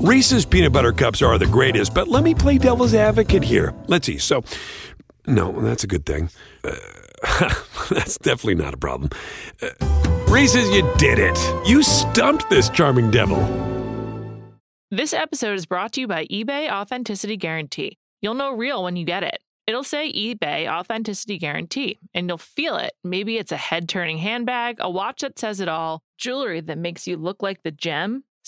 [0.00, 3.74] Reese's peanut butter cups are the greatest, but let me play devil's advocate here.
[3.86, 4.16] Let's see.
[4.16, 4.42] So,
[5.26, 6.30] no, that's a good thing.
[6.64, 6.74] Uh,
[7.90, 9.10] that's definitely not a problem.
[9.60, 9.68] Uh,
[10.26, 11.38] Reese's, you did it.
[11.68, 13.38] You stumped this charming devil.
[14.90, 17.98] This episode is brought to you by eBay Authenticity Guarantee.
[18.22, 19.38] You'll know real when you get it.
[19.66, 22.94] It'll say eBay Authenticity Guarantee, and you'll feel it.
[23.04, 27.06] Maybe it's a head turning handbag, a watch that says it all, jewelry that makes
[27.06, 28.24] you look like the gem.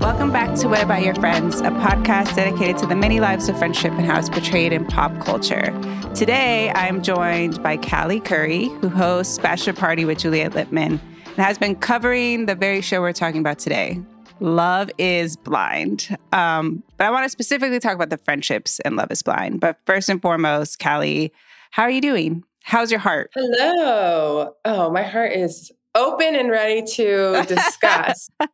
[0.00, 3.58] Welcome back to What About Your Friends, a podcast dedicated to the many lives of
[3.58, 5.72] friendship and how it's portrayed in pop culture.
[6.14, 11.58] Today, I'm joined by Callie Curry, who hosts Bachelor Party with Juliet Litman and has
[11.58, 14.00] been covering the very show we're talking about today.
[14.38, 16.16] Love is Blind.
[16.32, 19.58] Um, but I want to specifically talk about the friendships in Love is Blind.
[19.58, 21.32] But first and foremost, Callie,
[21.72, 22.44] how are you doing?
[22.62, 23.30] How's your heart?
[23.34, 24.54] Hello.
[24.64, 28.30] Oh, my heart is open and ready to discuss.
[28.40, 28.48] um,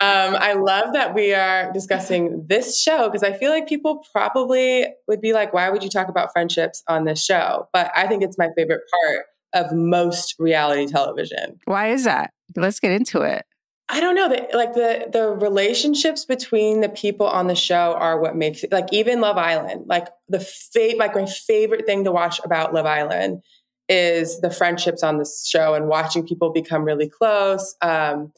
[0.00, 5.20] I love that we are discussing this show because I feel like people probably would
[5.20, 7.68] be like, why would you talk about friendships on this show?
[7.72, 11.58] But I think it's my favorite part of most reality television.
[11.64, 12.30] Why is that?
[12.56, 13.44] Let's get into it.
[13.90, 18.20] I don't know that like the the relationships between the people on the show are
[18.20, 22.12] what makes it like even Love Island like the fate like my favorite thing to
[22.12, 23.42] watch about Love Island
[23.88, 27.74] is the friendships on this show and watching people become really close.
[27.80, 28.32] Um,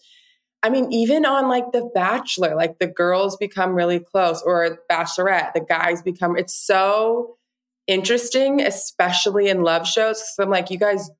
[0.62, 5.54] I mean, even on like The Bachelor, like the girls become really close, or Bachelorette,
[5.54, 6.36] the guys become.
[6.36, 7.36] It's so
[7.86, 10.18] interesting, especially in love shows.
[10.18, 11.10] Because I'm like, you guys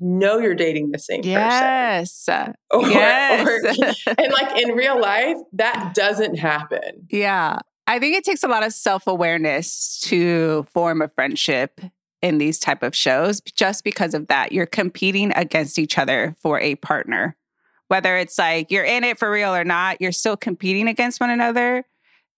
[0.00, 2.26] know you're dating the same yes.
[2.26, 2.54] person.
[2.72, 3.78] Or, yes.
[4.06, 7.06] Or, and like in real life, that doesn't happen.
[7.10, 7.58] Yeah.
[7.86, 11.80] I think it takes a lot of self awareness to form a friendship
[12.22, 16.60] in these type of shows just because of that you're competing against each other for
[16.60, 17.36] a partner.
[17.88, 21.30] Whether it's like you're in it for real or not you're still competing against one
[21.30, 21.84] another.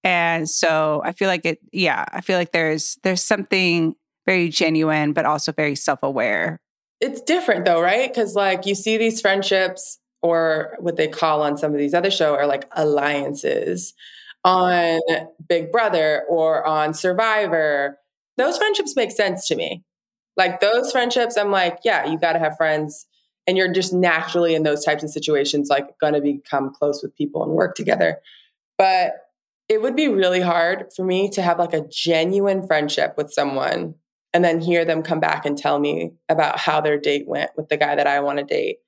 [0.05, 3.95] And so i feel like it yeah i feel like there's there's something
[4.27, 6.61] very genuine but also very self-aware.
[7.01, 8.09] It's different though right?
[8.09, 12.11] Because like you see these friendships or what they call on some of these other
[12.11, 13.95] shows are like alliances
[14.45, 15.01] on
[15.49, 17.99] big brother or on survivor
[18.37, 19.83] those friendships make sense to me.
[20.37, 23.07] Like those friendships, I'm like, yeah, you got to have friends.
[23.47, 27.15] And you're just naturally in those types of situations, like going to become close with
[27.17, 28.19] people and work together.
[28.79, 29.15] But
[29.69, 33.95] it would be really hard for me to have like a genuine friendship with someone
[34.33, 37.69] and then hear them come back and tell me about how their date went with
[37.69, 38.79] the guy that I want to date.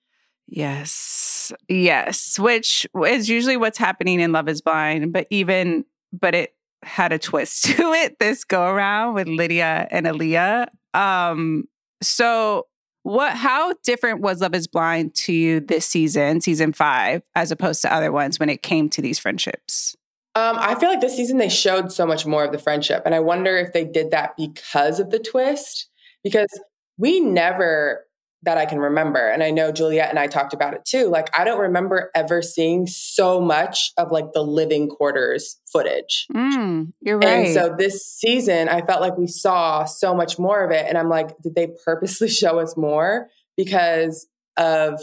[0.47, 1.53] Yes.
[1.69, 2.39] Yes.
[2.39, 5.13] Which is usually what's happening in Love is Blind.
[5.13, 6.55] But even, but it
[6.85, 10.69] had a twist to it this go around with Lydia and Aaliyah.
[10.95, 11.65] Um,
[12.03, 12.67] so
[13.03, 17.83] what how different was Love is Blind to you this season, season five, as opposed
[17.83, 19.95] to other ones when it came to these friendships?
[20.37, 23.03] Um, I feel like this season they showed so much more of the friendship.
[23.05, 25.89] And I wonder if they did that because of the twist.
[26.25, 26.49] Because
[26.97, 28.07] we never
[28.45, 29.29] that I can remember.
[29.29, 31.09] And I know Juliet and I talked about it too.
[31.09, 36.27] Like, I don't remember ever seeing so much of like the living quarters footage.
[36.35, 37.47] Mm, you're right.
[37.47, 40.87] And so this season, I felt like we saw so much more of it.
[40.87, 44.27] And I'm like, did they purposely show us more because
[44.57, 45.03] of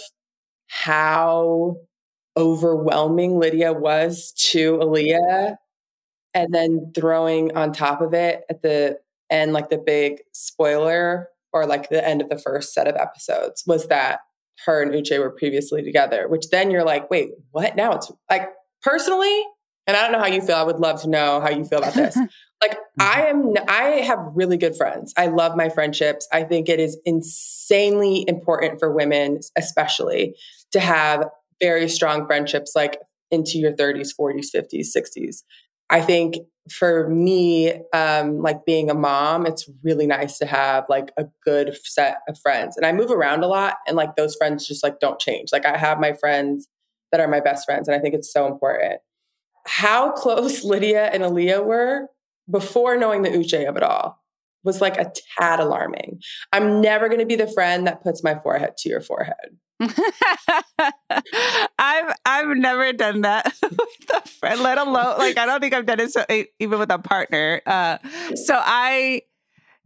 [0.68, 1.78] how
[2.38, 5.56] overwhelming Lydia was to Aaliyah?
[6.34, 9.00] And then throwing on top of it at the
[9.30, 13.64] end, like the big spoiler or like the end of the first set of episodes
[13.68, 14.20] was that
[14.66, 17.76] her and Uche were previously together, which then you're like, wait, what?
[17.76, 18.50] Now it's like
[18.84, 19.44] personally,
[19.88, 20.56] and I don't know how you feel.
[20.56, 22.16] I would love to know how you feel about this.
[22.62, 23.02] like mm-hmm.
[23.02, 25.14] I am I have really good friends.
[25.18, 26.28] I love my friendships.
[26.32, 30.36] I think it is insanely important for women especially
[30.72, 31.26] to have
[31.62, 32.98] very strong friendships like
[33.32, 35.44] into your 30s, 40s, 50s, 60s.
[35.90, 36.36] I think
[36.70, 41.76] for me, um, like being a mom, it's really nice to have like a good
[41.84, 42.78] set of friends.
[42.78, 45.52] And I move around a lot, and like those friends just like don't change.
[45.52, 46.68] Like I have my friends
[47.12, 49.02] that are my best friends, and I think it's so important.
[49.66, 52.08] How close Lydia and Aaliyah were
[52.50, 54.22] before knowing the Uche of it all
[54.64, 56.22] was like a tad alarming.
[56.54, 59.58] I'm never going to be the friend that puts my forehead to your forehead.
[61.80, 65.86] I've I've never done that with a friend, let alone like I don't think I've
[65.86, 66.26] done it so,
[66.60, 67.62] even with a partner.
[67.66, 67.98] Uh,
[68.36, 69.22] so I,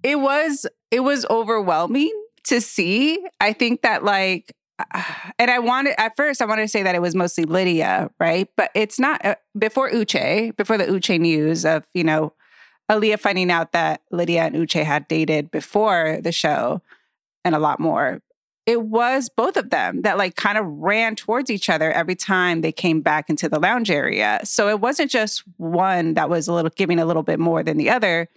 [0.04, 2.12] it was it was overwhelming
[2.46, 3.24] to see.
[3.40, 4.54] I think that like,
[5.40, 8.50] and I wanted at first I wanted to say that it was mostly Lydia, right?
[8.58, 12.34] But it's not uh, before Uche, before the Uche news of you know
[12.92, 16.82] Aaliyah finding out that Lydia and Uche had dated before the show
[17.44, 18.22] and a lot more
[18.66, 22.62] it was both of them that like kind of ran towards each other every time
[22.62, 24.40] they came back into the lounge area.
[24.44, 27.78] So it wasn't just one that was a little giving a little bit more than
[27.78, 28.28] the other.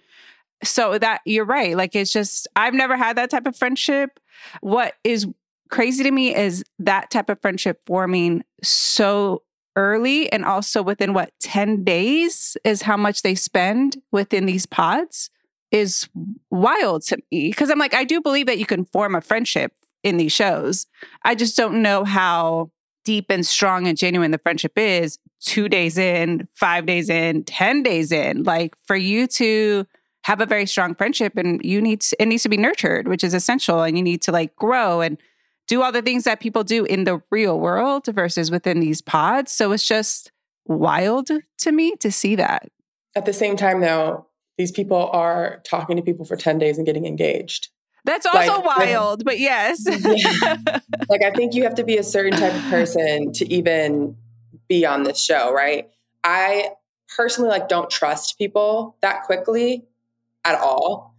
[0.63, 1.75] So that you're right.
[1.75, 4.19] Like it's just I've never had that type of friendship.
[4.61, 5.25] What is
[5.69, 9.43] crazy to me is that type of friendship forming so
[9.75, 15.29] early and also within what 10 days is how much they spend within these pods
[15.71, 16.09] is
[16.49, 19.71] wild to me because I'm like I do believe that you can form a friendship
[20.03, 20.87] in these shows.
[21.23, 22.71] I just don't know how
[23.05, 27.83] deep and strong and genuine the friendship is two days in, five days in, 10
[27.83, 28.43] days in.
[28.43, 29.85] Like for you to
[30.23, 33.23] have a very strong friendship and you need to, it needs to be nurtured, which
[33.23, 33.81] is essential.
[33.81, 35.17] And you need to like grow and
[35.67, 39.51] do all the things that people do in the real world versus within these pods.
[39.51, 40.31] So it's just
[40.65, 41.29] wild
[41.59, 42.69] to me to see that.
[43.15, 46.85] At the same time, though, these people are talking to people for 10 days and
[46.85, 47.69] getting engaged.
[48.05, 49.83] That's also like, wild, but yes.
[49.85, 50.57] yeah.
[51.09, 54.15] Like I think you have to be a certain type of person to even
[54.67, 55.89] be on this show, right?
[56.23, 56.71] I
[57.15, 59.85] personally like don't trust people that quickly
[60.45, 61.15] at all.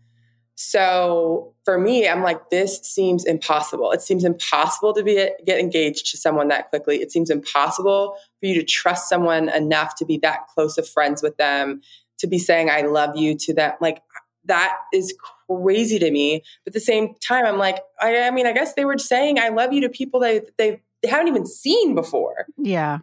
[0.54, 3.92] So for me, I'm like, this seems impossible.
[3.92, 7.00] It seems impossible to be get engaged to someone that quickly.
[7.00, 11.22] It seems impossible for you to trust someone enough to be that close of friends
[11.22, 11.80] with them,
[12.18, 13.72] to be saying I love you to them.
[13.80, 14.02] Like
[14.44, 15.14] that is
[15.50, 16.42] crazy to me.
[16.64, 19.38] But at the same time, I'm like, I, I mean, I guess they were saying
[19.38, 22.46] I love you to people that they, they haven't even seen before.
[22.56, 22.98] Yeah.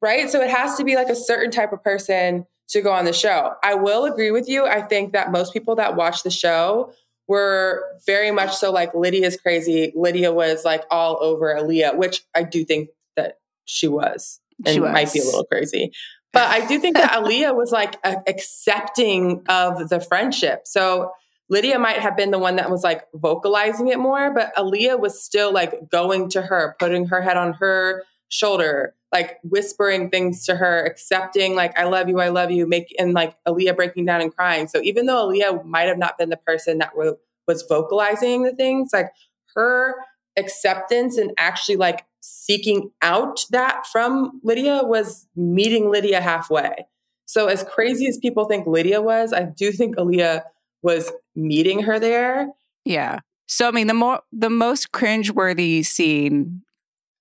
[0.00, 0.30] Right.
[0.30, 3.12] So it has to be like a certain type of person to go on the
[3.12, 3.52] show.
[3.62, 4.66] I will agree with you.
[4.66, 6.92] I think that most people that watch the show
[7.28, 9.92] were very much so like Lydia's crazy.
[9.96, 14.80] Lydia was like all over Aaliyah, which I do think that she was and she
[14.80, 14.92] was.
[14.92, 15.92] might be a little crazy.
[16.32, 20.62] But I do think that Aaliyah was like accepting of the friendship.
[20.64, 21.10] So
[21.48, 25.22] Lydia might have been the one that was like vocalizing it more, but Aaliyah was
[25.22, 30.56] still like going to her, putting her head on her shoulder, like whispering things to
[30.56, 34.20] her, accepting like "I love you, I love you," make and like Aaliyah breaking down
[34.20, 34.66] and crying.
[34.66, 37.16] So even though Aaliyah might have not been the person that w-
[37.46, 39.12] was vocalizing the things, like
[39.54, 39.94] her
[40.36, 46.86] acceptance and actually like seeking out that from Lydia was meeting Lydia halfway.
[47.24, 50.42] So as crazy as people think Lydia was, I do think Aaliyah
[50.86, 52.48] was meeting her there.
[52.84, 53.18] Yeah.
[53.48, 56.62] So I mean, the more the most cringeworthy scene,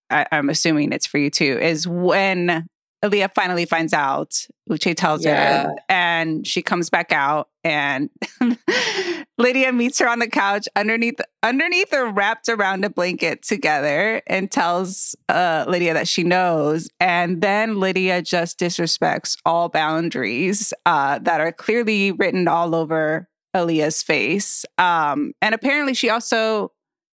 [0.10, 2.68] I, am assuming it's for you too, is when
[3.04, 4.46] Aaliyah finally finds out.
[4.70, 5.64] Uche tells yeah.
[5.64, 8.10] her, and she comes back out, and
[9.38, 14.52] Lydia meets her on the couch underneath underneath or wrapped around a blanket together, and
[14.52, 16.88] tells uh, Lydia that she knows.
[17.00, 24.04] And then Lydia just disrespects all boundaries uh, that are clearly written all over Aaliyah's
[24.04, 24.66] face.
[24.78, 26.72] Um, and apparently, she also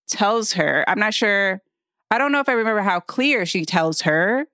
[0.08, 1.62] tells her, I'm not sure,
[2.10, 4.46] I don't know if I remember how clear she tells her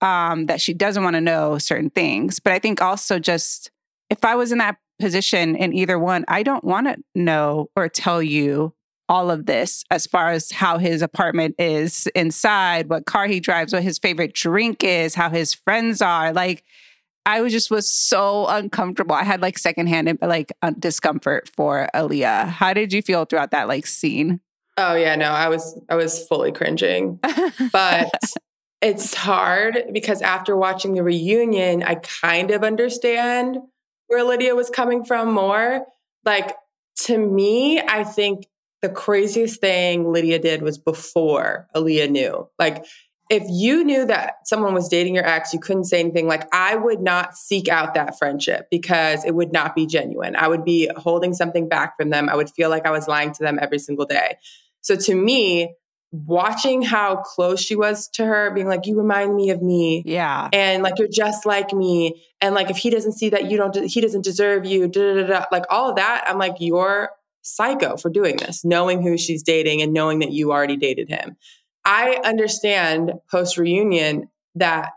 [0.00, 2.38] um, that she doesn't want to know certain things.
[2.38, 3.70] But I think also just
[4.10, 7.88] if I was in that position in either one, I don't want to know or
[7.88, 8.74] tell you
[9.08, 13.72] all of this as far as how his apartment is inside, what car he drives,
[13.72, 16.32] what his favorite drink is, how his friends are.
[16.32, 16.62] Like,
[17.26, 19.14] I was just was so uncomfortable.
[19.14, 22.48] I had like secondhand uh, like uh, discomfort for Aaliyah.
[22.48, 24.40] How did you feel throughout that like scene?
[24.76, 27.20] Oh yeah, no, I was I was fully cringing.
[27.72, 28.10] But
[28.80, 33.58] it's hard because after watching the reunion, I kind of understand
[34.06, 35.84] where Lydia was coming from more.
[36.24, 36.54] Like
[37.04, 38.46] to me, I think
[38.82, 42.48] the craziest thing Lydia did was before Aaliyah knew.
[42.58, 42.84] Like,
[43.30, 46.26] if you knew that someone was dating your ex, you couldn't say anything.
[46.26, 50.34] Like, I would not seek out that friendship because it would not be genuine.
[50.34, 52.28] I would be holding something back from them.
[52.28, 54.36] I would feel like I was lying to them every single day.
[54.80, 55.76] So, to me,
[56.10, 60.02] watching how close she was to her, being like, You remind me of me.
[60.04, 60.48] Yeah.
[60.52, 62.20] And like, you're just like me.
[62.40, 65.26] And like, if he doesn't see that you don't, he doesn't deserve you, da, da,
[65.26, 67.10] da, like all of that, I'm like, You're
[67.42, 71.36] psycho for doing this, knowing who she's dating and knowing that you already dated him.
[71.90, 74.90] I understand post reunion that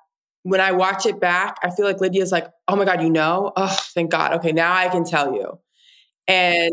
[0.44, 3.52] when I watch it back, I feel like Lydia's like, oh my God, you know?
[3.56, 4.34] Oh, thank God.
[4.34, 5.58] Okay, now I can tell you.
[6.28, 6.72] And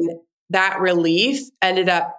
[0.51, 2.15] that relief ended up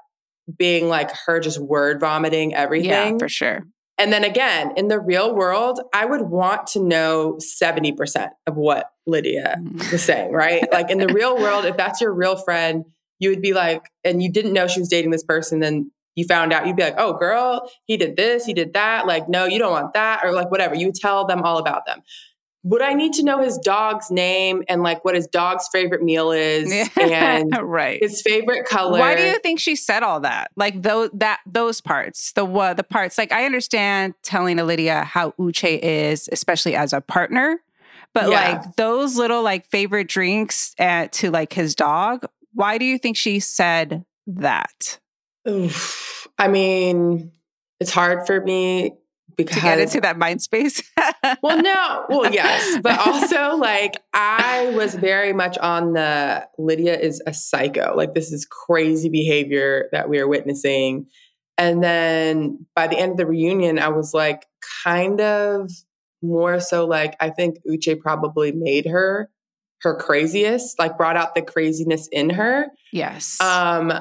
[0.58, 2.89] being like her just word vomiting everything.
[2.89, 3.67] Yeah, for sure.
[4.00, 8.89] And then again, in the real world, I would want to know 70% of what
[9.05, 9.91] Lydia mm.
[9.91, 10.65] was saying, right?
[10.72, 12.86] like in the real world, if that's your real friend,
[13.20, 16.25] you would be like, and you didn't know she was dating this person, then you
[16.25, 19.08] found out, you'd be like, oh, girl, he did this, he did that.
[19.08, 20.75] Like, no, you don't want that, or like whatever.
[20.75, 22.01] You tell them all about them.
[22.63, 26.32] Would I need to know his dog's name and like what his dog's favorite meal
[26.32, 28.00] is and right.
[28.00, 29.00] his favorite color?
[29.00, 30.51] Why do you think she said all that?
[30.56, 33.18] Like those that those parts, the what the parts.
[33.18, 37.60] Like I understand telling Lydia how Uche is, especially as a partner,
[38.13, 38.51] but yeah.
[38.51, 42.25] like those little like favorite drinks at, to like his dog.
[42.53, 45.00] Why do you think she said that?
[45.48, 46.27] Oof.
[46.38, 47.31] I mean,
[47.79, 48.93] it's hard for me
[49.36, 50.81] because to get into that mind space.
[51.41, 57.21] well, no, well, yes, but also like I was very much on the Lydia is
[57.25, 57.93] a psycho.
[57.95, 61.07] Like this is crazy behavior that we are witnessing.
[61.57, 64.45] And then by the end of the reunion, I was like
[64.83, 65.71] kind of
[66.21, 69.29] more so like I think Uche probably made her
[69.81, 72.67] her craziest, like brought out the craziness in her.
[72.91, 73.39] Yes.
[73.41, 73.91] Um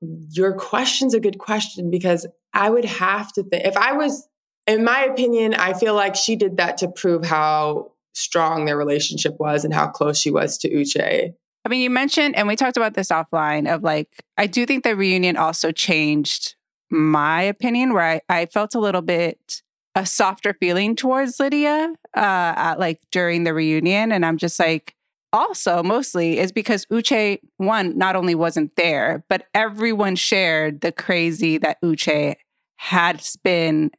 [0.00, 4.28] your question's a good question because I would have to think if I was,
[4.66, 9.38] in my opinion, I feel like she did that to prove how strong their relationship
[9.38, 11.32] was and how close she was to Uche.
[11.64, 14.84] I mean, you mentioned, and we talked about this offline of like, I do think
[14.84, 16.54] the reunion also changed
[16.90, 19.62] my opinion, where I, I felt a little bit
[19.94, 22.20] a softer feeling towards Lydia, uh,
[22.56, 24.12] at, like during the reunion.
[24.12, 24.94] And I'm just like,
[25.32, 31.58] also mostly is because Uche, one, not only wasn't there, but everyone shared the crazy
[31.58, 32.36] that Uche
[32.76, 33.90] had been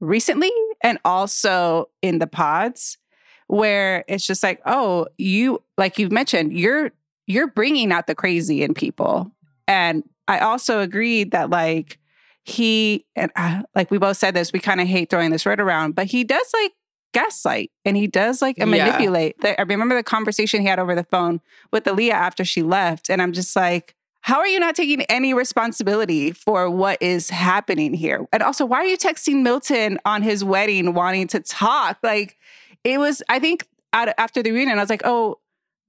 [0.00, 0.50] recently
[0.82, 2.98] and also in the pods
[3.46, 6.90] where it's just like oh you like you've mentioned you're
[7.26, 9.30] you're bringing out the crazy in people.
[9.66, 11.98] And i also agreed that like
[12.44, 15.60] he and uh, like we both said this we kind of hate throwing this word
[15.60, 16.72] around but he does like
[17.14, 18.66] gaslight and he does like yeah.
[18.66, 19.36] manipulate.
[19.42, 21.40] I remember the conversation he had over the phone
[21.72, 23.08] with Aaliyah after she left.
[23.08, 27.92] And I'm just like, how are you not taking any responsibility for what is happening
[27.92, 28.26] here?
[28.32, 31.98] And also, why are you texting Milton on his wedding wanting to talk?
[32.02, 32.38] Like,
[32.84, 35.40] it was, I think, after the reunion, I was like, oh,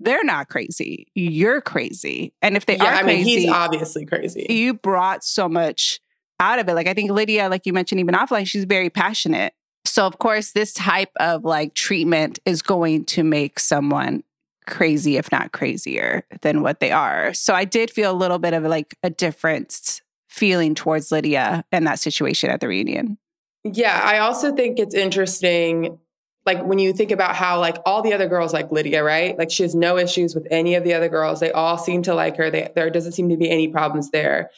[0.01, 1.07] they're not crazy.
[1.15, 2.33] You're crazy.
[2.41, 4.45] And if they yeah, are crazy, I mean, he's obviously crazy.
[4.49, 6.01] You brought so much
[6.41, 6.73] out of it.
[6.73, 9.53] Like, I think Lydia, like you mentioned, even offline, she's very passionate
[9.85, 14.23] so, of course, this type of like treatment is going to make someone
[14.67, 17.33] crazy, if not crazier than what they are.
[17.33, 21.85] So, I did feel a little bit of like a different feeling towards Lydia in
[21.85, 23.17] that situation at the reunion.
[23.63, 25.97] Yeah, I also think it's interesting
[26.45, 29.37] like when you think about how like all the other girls like Lydia, right?
[29.37, 31.39] Like she has no issues with any of the other girls.
[31.39, 32.51] They all seem to like her.
[32.51, 34.51] They, there doesn't seem to be any problems there.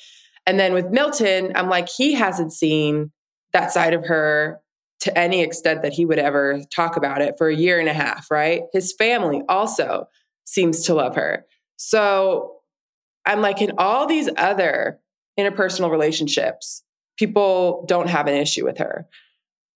[0.46, 3.12] And then with Milton, I'm like he hasn't seen
[3.54, 4.60] that side of her
[5.02, 7.94] to any extent that he would ever talk about it for a year and a
[7.94, 8.64] half, right?
[8.74, 10.08] His family also
[10.46, 11.46] seems to love her.
[11.76, 12.56] So
[13.26, 15.00] I'm like, in all these other
[15.40, 16.84] interpersonal relationships,
[17.18, 19.08] people don't have an issue with her.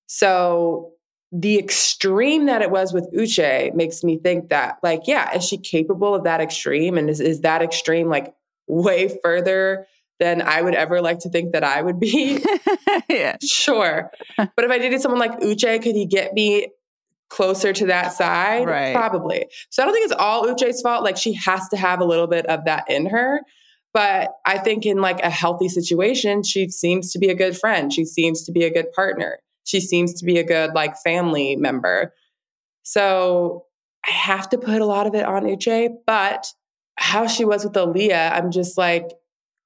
[0.08, 0.92] So
[1.32, 5.58] the extreme that it was with Uche makes me think that, like, yeah, is she
[5.58, 6.98] capable of that extreme?
[6.98, 8.34] And is, is that extreme like
[8.68, 9.86] way further
[10.22, 12.42] than I would ever like to think that I would be.
[13.10, 13.38] yeah.
[13.42, 14.12] Sure.
[14.38, 16.68] But if I dated someone like Uche, could he get me
[17.30, 18.68] closer to that side?
[18.68, 18.94] Right.
[18.94, 19.48] Probably.
[19.72, 21.04] So I don't think it's all Uche's fault.
[21.04, 23.42] Like she has to have a little bit of that in her.
[23.96, 27.92] But I think in like a healthy situation, she seems to be a good friend.
[27.92, 29.40] She seems to be a good partner.
[29.64, 32.14] She seems to be a good like family member.
[32.84, 33.66] So
[34.08, 36.46] I have to put a lot of it on Uche, but
[36.96, 39.12] how she was with Aaliyah, I'm just like,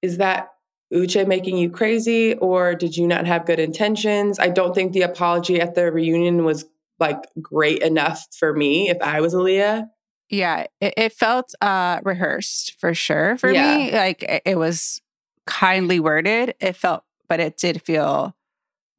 [0.06, 0.52] is that
[0.94, 4.40] Uche making you crazy or did you not have good intentions?
[4.40, 6.66] I don't think the apology at the reunion was
[7.00, 9.90] like great enough for me if I was Aaliyah.
[10.30, 13.78] Yeah, it, it felt uh rehearsed for sure for yeah.
[13.78, 13.92] me.
[13.92, 15.02] Like it, it was
[15.46, 16.56] kindly worded.
[16.60, 18.36] It felt, but it did feel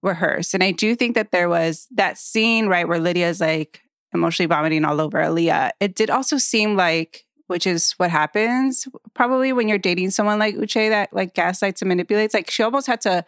[0.03, 0.55] rehearsed.
[0.55, 3.83] And I do think that there was that scene, right, where Lydia's like
[4.13, 5.71] emotionally vomiting all over Aaliyah.
[5.81, 10.57] It did also seem like, which is what happens probably when you're dating someone like
[10.57, 12.35] Uche that like gaslights and manipulates.
[12.35, 13.25] Like she almost had to,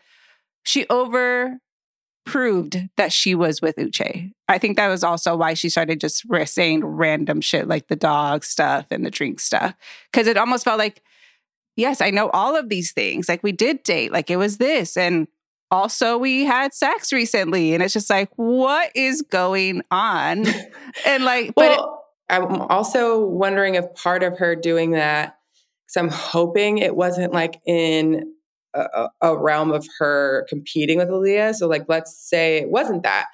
[0.65, 1.59] she over
[2.27, 4.31] proved that she was with Uche.
[4.49, 8.45] I think that was also why she started just saying random shit like the dog
[8.45, 9.75] stuff and the drink stuff.
[10.13, 11.03] Cause it almost felt like,
[11.77, 13.29] yes, I know all of these things.
[13.29, 14.97] Like we did date, like it was this.
[14.97, 15.29] And
[15.71, 17.73] also we had sex recently.
[17.73, 20.45] And it's just like, what is going on?
[21.07, 21.99] and like, well, but it,
[22.31, 25.37] I'm also wondering if part of her doing that,
[25.87, 28.35] because I'm hoping it wasn't like in
[28.75, 31.55] a, a realm of her competing with Aaliyah.
[31.55, 33.27] So, like, let's say it wasn't that.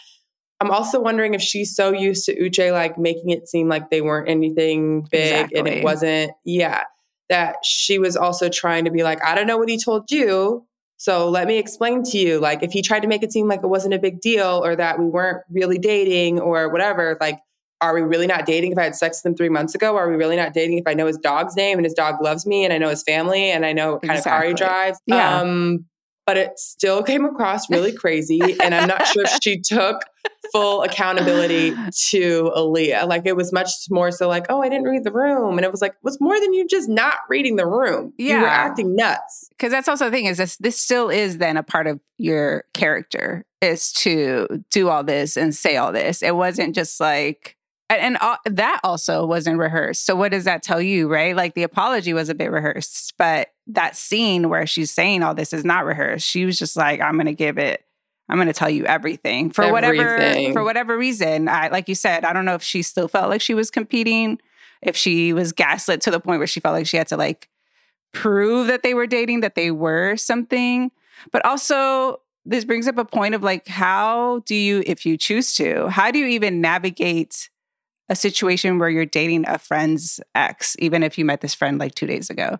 [0.61, 4.01] I'm also wondering if she's so used to Uche like making it seem like they
[4.01, 5.59] weren't anything big exactly.
[5.59, 6.85] and it wasn't, yeah,
[7.29, 10.65] that she was also trying to be like, I don't know what he told you.
[10.97, 12.39] So let me explain to you.
[12.39, 14.77] Like, if he tried to make it seem like it wasn't a big deal or
[14.77, 17.41] that we weren't really dating or whatever, like,
[17.81, 19.97] are we really not dating if I had sex with him three months ago?
[19.97, 22.47] Are we really not dating if I know his dog's name and his dog loves
[22.47, 24.31] me and I know his family and I know what kind exactly.
[24.31, 25.01] of car he drives?
[25.07, 25.41] Yeah.
[25.41, 25.87] Um,
[26.27, 28.41] but it still came across really crazy.
[28.63, 30.03] and I'm not sure if she took
[30.53, 33.07] full accountability to Aaliyah.
[33.07, 35.59] Like it was much more so like, oh, I didn't read the room.
[35.59, 38.13] And it was like, it was more than you just not reading the room.
[38.17, 38.37] Yeah.
[38.37, 39.49] You were acting nuts.
[39.51, 42.65] Because that's also the thing is this this still is then a part of your
[42.73, 46.23] character is to do all this and say all this.
[46.23, 47.57] It wasn't just like
[47.91, 50.07] and that also wasn't rehearsed.
[50.07, 51.37] So what does that tell you, right?
[51.37, 55.53] Like the apology was a bit rehearsed, but that scene where she's saying all this
[55.53, 56.27] is not rehearsed.
[56.27, 57.85] She was just like, "I'm going to give it.
[58.29, 59.99] I'm going to tell you everything for everything.
[59.99, 63.29] whatever for whatever reason." I like you said, I don't know if she still felt
[63.29, 64.41] like she was competing,
[64.83, 67.49] if she was gaslit to the point where she felt like she had to like
[68.13, 70.91] prove that they were dating, that they were something.
[71.33, 75.55] But also, this brings up a point of like, how do you, if you choose
[75.57, 77.51] to, how do you even navigate?
[78.09, 81.95] A situation where you're dating a friend's ex, even if you met this friend like
[81.95, 82.59] two days ago.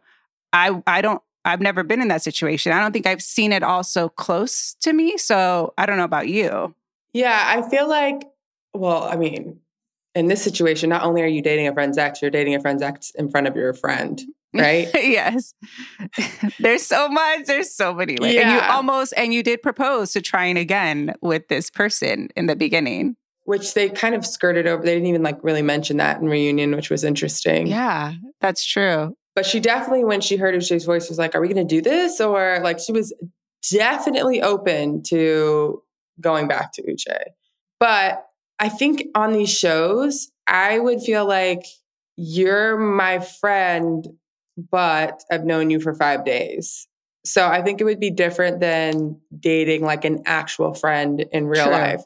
[0.53, 2.73] I I don't I've never been in that situation.
[2.73, 5.19] I don't think I've seen it all so close to me.
[5.19, 6.75] So I don't know about you.
[7.13, 8.23] Yeah, I feel like,
[8.73, 9.61] well, I mean,
[10.15, 12.83] in this situation, not only are you dating a friend's ex, you're dating a friend's
[12.83, 14.23] ex in front of your friend,
[14.55, 14.89] right?
[14.95, 15.55] yes.
[16.59, 17.45] There's so much.
[17.45, 18.35] There's so many ways.
[18.35, 18.43] Yeah.
[18.43, 22.57] And you almost, and you did propose to trying again with this person in the
[22.57, 24.83] beginning which they kind of skirted over.
[24.83, 27.67] They didn't even like really mention that in reunion, which was interesting.
[27.67, 29.17] Yeah, that's true.
[29.35, 31.83] But she definitely, when she heard Uche's voice, was like, "Are we going to do
[31.83, 33.13] this?" Or like she was
[33.71, 35.83] definitely open to
[36.21, 37.19] going back to Uche.
[37.81, 38.25] But
[38.59, 41.65] I think on these shows, I would feel like
[42.17, 44.07] you're my friend,
[44.71, 46.87] but I've known you for five days.
[47.25, 51.65] So I think it would be different than dating like an actual friend in real
[51.65, 51.73] True.
[51.73, 52.03] life.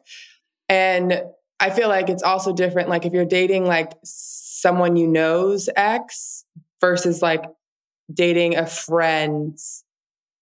[0.69, 1.23] And
[1.61, 2.89] I feel like it's also different.
[2.89, 6.45] Like if you're dating like someone you know's ex
[6.81, 7.45] versus like
[8.13, 9.85] dating a friend's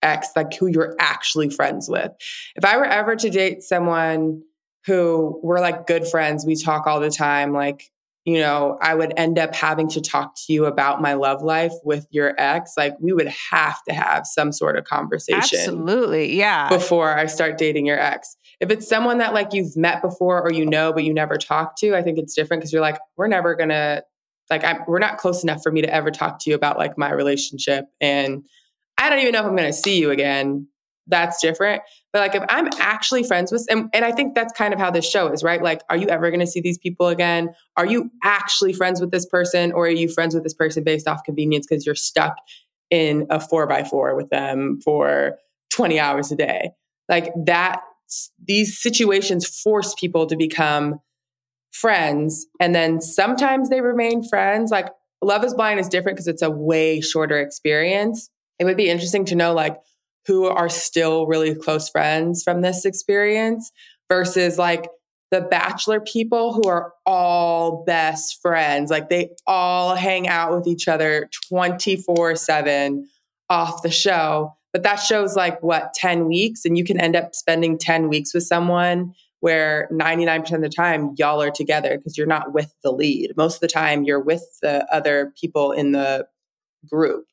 [0.03, 2.13] ex, like who you're actually friends with.
[2.55, 4.43] If I were ever to date someone
[4.85, 7.91] who we're like good friends, we talk all the time, like
[8.27, 11.73] you know, I would end up having to talk to you about my love life
[11.85, 15.61] with your ex, like we would have to have some sort of conversation.
[15.61, 16.37] Absolutely.
[16.37, 16.69] Yeah.
[16.69, 18.37] Before I start dating your ex.
[18.61, 21.77] If it's someone that like you've met before or you know, but you never talk
[21.79, 24.03] to, I think it's different because you're like, we're never to,
[24.49, 26.97] like, I'm, we're not close enough for me to ever talk to you about like
[26.97, 27.87] my relationship.
[28.01, 28.45] And
[28.97, 30.69] I don't even know if I'm to see you again
[31.07, 31.83] that's different.
[32.13, 34.91] But like if I'm actually friends with and, and I think that's kind of how
[34.91, 35.63] this show is, right?
[35.63, 37.51] Like, are you ever gonna see these people again?
[37.77, 41.07] Are you actually friends with this person or are you friends with this person based
[41.07, 42.37] off convenience because you're stuck
[42.91, 45.39] in a four by four with them for
[45.71, 46.71] 20 hours a day?
[47.09, 47.83] Like that
[48.45, 51.01] these situations force people to become
[51.73, 54.71] friends and then sometimes they remain friends.
[54.71, 54.89] Like
[55.23, 58.31] Love is Blind is different because it's a way shorter experience.
[58.59, 59.77] It would be interesting to know like
[60.27, 63.71] who are still really close friends from this experience
[64.09, 64.89] versus like
[65.31, 68.91] the bachelor people who are all best friends.
[68.91, 73.09] Like they all hang out with each other 24 7
[73.49, 74.57] off the show.
[74.77, 76.67] But that show's like what, 10 weeks?
[76.67, 81.15] And you can end up spending 10 weeks with someone where 99% of the time
[81.17, 83.33] y'all are together because you're not with the lead.
[83.39, 86.27] Most of the time you're with the other people in the
[86.91, 87.25] group.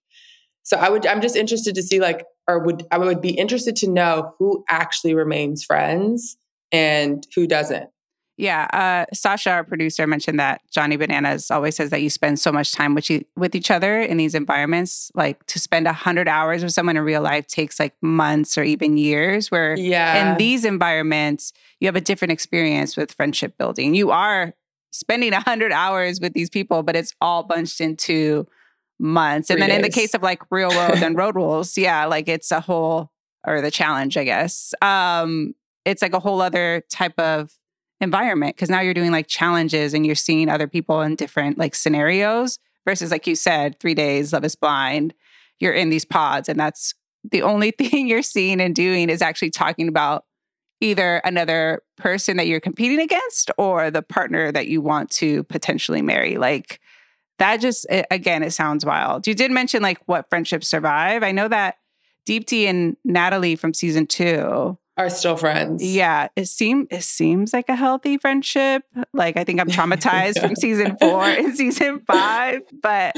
[0.62, 3.76] So I would I'm just interested to see like or would I would be interested
[3.76, 6.38] to know who actually remains friends
[6.72, 7.90] and who doesn't.
[8.36, 12.52] Yeah, uh, Sasha, our producer, mentioned that Johnny Bananas always says that you spend so
[12.52, 15.12] much time with, you, with each other in these environments.
[15.14, 18.98] Like to spend 100 hours with someone in real life takes like months or even
[18.98, 20.32] years, where Yeah.
[20.32, 23.94] in these environments, you have a different experience with friendship building.
[23.94, 24.54] You are
[24.92, 28.48] spending 100 hours with these people, but it's all bunched into
[29.00, 29.50] months.
[29.52, 32.28] And Three then in the case of like real world and road rules, yeah, like
[32.28, 33.12] it's a whole,
[33.46, 34.74] or the challenge, I guess.
[34.82, 35.54] Um,
[35.86, 37.52] it's like a whole other type of
[38.04, 41.74] environment because now you're doing like challenges and you're seeing other people in different like
[41.74, 45.14] scenarios versus like you said, three days, love is blind.
[45.60, 49.50] You're in these pods and that's the only thing you're seeing and doing is actually
[49.50, 50.26] talking about
[50.82, 56.02] either another person that you're competing against or the partner that you want to potentially
[56.02, 56.36] marry.
[56.36, 56.82] Like
[57.40, 59.26] that just it, again, it sounds wild.
[59.26, 61.24] You did mention like what friendships survive.
[61.24, 61.78] I know that
[62.28, 64.78] Deepti and Natalie from season two.
[64.96, 65.84] Are still friends.
[65.84, 68.84] Yeah, it seems it seems like a healthy friendship.
[69.12, 73.16] Like I think I'm traumatized from season four and season five, but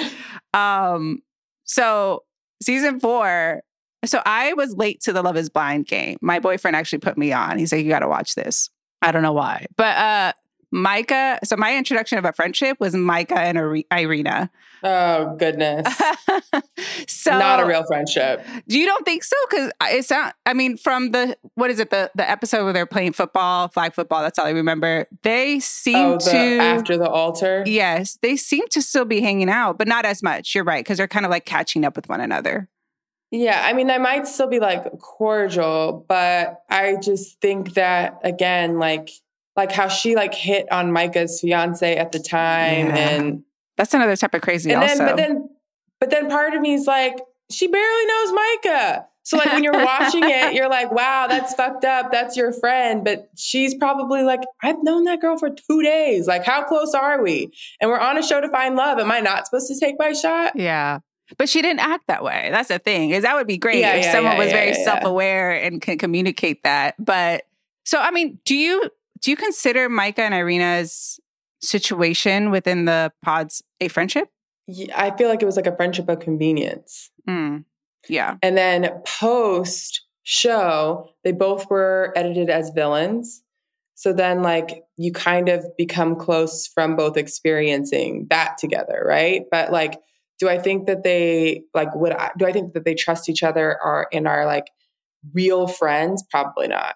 [0.53, 1.21] um,
[1.65, 2.23] so
[2.63, 3.61] season four.
[4.05, 6.17] So I was late to the Love Is Blind game.
[6.21, 7.57] My boyfriend actually put me on.
[7.57, 8.69] He said you got to watch this.
[9.01, 10.33] I don't know why, but uh,
[10.71, 11.39] Micah.
[11.43, 14.49] So my introduction of a friendship was Micah and Irina.
[14.83, 15.87] Oh goodness.
[17.07, 18.45] so Not a real friendship.
[18.67, 19.35] you don't think so?
[19.49, 20.35] Because it's not.
[20.45, 21.89] I mean, from the what is it?
[21.89, 24.21] The the episode where they're playing football, flag football.
[24.21, 25.07] That's all I remember.
[25.23, 27.63] They seem Oh, the to after the altar.
[27.65, 30.53] Yes, they seem to still be hanging out, but not as much.
[30.53, 32.69] You're right because they're kind of like catching up with one another.
[33.31, 38.77] Yeah, I mean, I might still be like cordial, but I just think that again,
[38.77, 39.09] like
[39.55, 42.95] like how she like hit on Micah's fiance at the time, Yeah.
[42.97, 43.43] and
[43.77, 44.71] That's another type of crazy.
[44.71, 45.49] and also, then but then
[45.99, 49.05] but then part of me is like, she barely knows Micah.
[49.23, 52.11] So like when you're watching it, you're like, wow, that's fucked up.
[52.11, 56.27] That's your friend, but she's probably like, I've known that girl for two days.
[56.27, 57.51] Like, how close are we?
[57.81, 58.99] And we're on a show to find love.
[58.99, 60.55] Am I not supposed to take my shot?
[60.55, 60.99] yeah.
[61.39, 62.49] But she didn't act that way.
[62.51, 63.09] That's the thing.
[63.09, 65.97] Is that would be great Yeah, if yeah, someone yeah, was very self-aware and can
[65.97, 66.93] communicate that.
[67.03, 67.45] But
[67.83, 68.91] so I mean, do you
[69.21, 71.19] do you consider Micah and Irina's
[71.61, 74.29] situation within the pods a friendship?
[74.67, 77.11] Yeah, I feel like it was like a friendship of convenience.
[77.27, 77.65] Mm.
[78.07, 78.37] Yeah.
[78.41, 83.43] And then post show, they both were edited as villains.
[83.97, 89.43] So then, like, you kind of become close from both experiencing that together, right?
[89.49, 89.99] But, like,
[90.37, 93.41] do I think that they, like, would I, do I think that they trust each
[93.41, 94.65] other or and are like
[95.33, 96.23] real friends?
[96.29, 96.95] Probably not.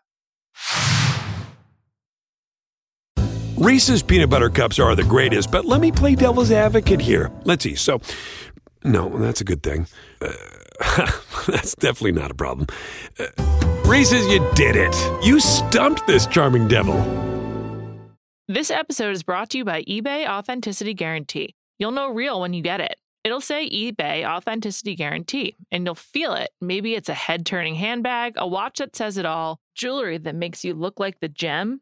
[3.59, 7.29] Reese's peanut butter cups are the greatest, but let me play devil's advocate here.
[7.43, 7.75] Let's see.
[7.75, 7.99] So,
[8.85, 9.85] no, that's a good thing.
[10.21, 10.31] Uh,
[11.45, 12.67] that's definitely not a problem.
[13.19, 13.25] Uh,
[13.83, 14.95] Reese's, you did it.
[15.21, 16.95] You stumped this charming devil.
[18.47, 21.53] This episode is brought to you by eBay Authenticity Guarantee.
[21.79, 22.95] You'll know real when you get it.
[23.25, 26.51] It'll say eBay Authenticity Guarantee, and you'll feel it.
[26.61, 30.63] Maybe it's a head turning handbag, a watch that says it all, jewelry that makes
[30.63, 31.81] you look like the gem.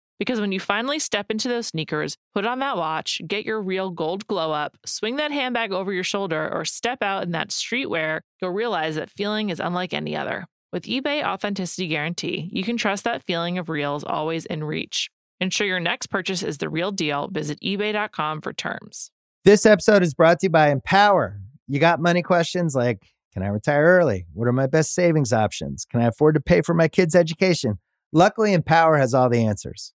[0.21, 3.89] Because when you finally step into those sneakers, put on that watch, get your real
[3.89, 8.19] gold glow up, swing that handbag over your shoulder, or step out in that streetwear,
[8.39, 10.45] you'll realize that feeling is unlike any other.
[10.71, 15.09] With eBay Authenticity Guarantee, you can trust that feeling of real is always in reach.
[15.39, 17.27] Ensure your next purchase is the real deal.
[17.27, 19.09] Visit eBay.com for terms.
[19.43, 21.41] This episode is brought to you by Empower.
[21.67, 24.27] You got money questions like Can I retire early?
[24.33, 25.83] What are my best savings options?
[25.83, 27.79] Can I afford to pay for my kids' education?
[28.13, 29.93] Luckily, Empower has all the answers.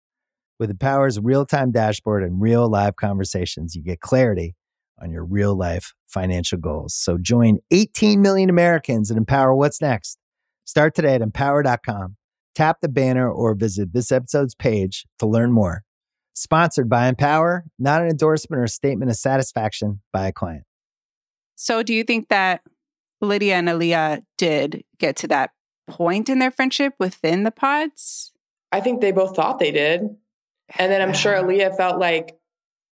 [0.59, 4.55] With Empower's real time dashboard and real live conversations, you get clarity
[5.01, 6.93] on your real life financial goals.
[6.93, 10.17] So join 18 million Americans and empower what's next.
[10.65, 12.15] Start today at empower.com.
[12.55, 15.83] Tap the banner or visit this episode's page to learn more.
[16.35, 20.63] Sponsored by Empower, not an endorsement or a statement of satisfaction by a client.
[21.55, 22.61] So do you think that
[23.21, 25.51] Lydia and Aaliyah did get to that
[25.87, 28.31] point in their friendship within the pods?
[28.71, 30.15] I think they both thought they did.
[30.78, 32.38] And then I'm sure Aaliyah felt like,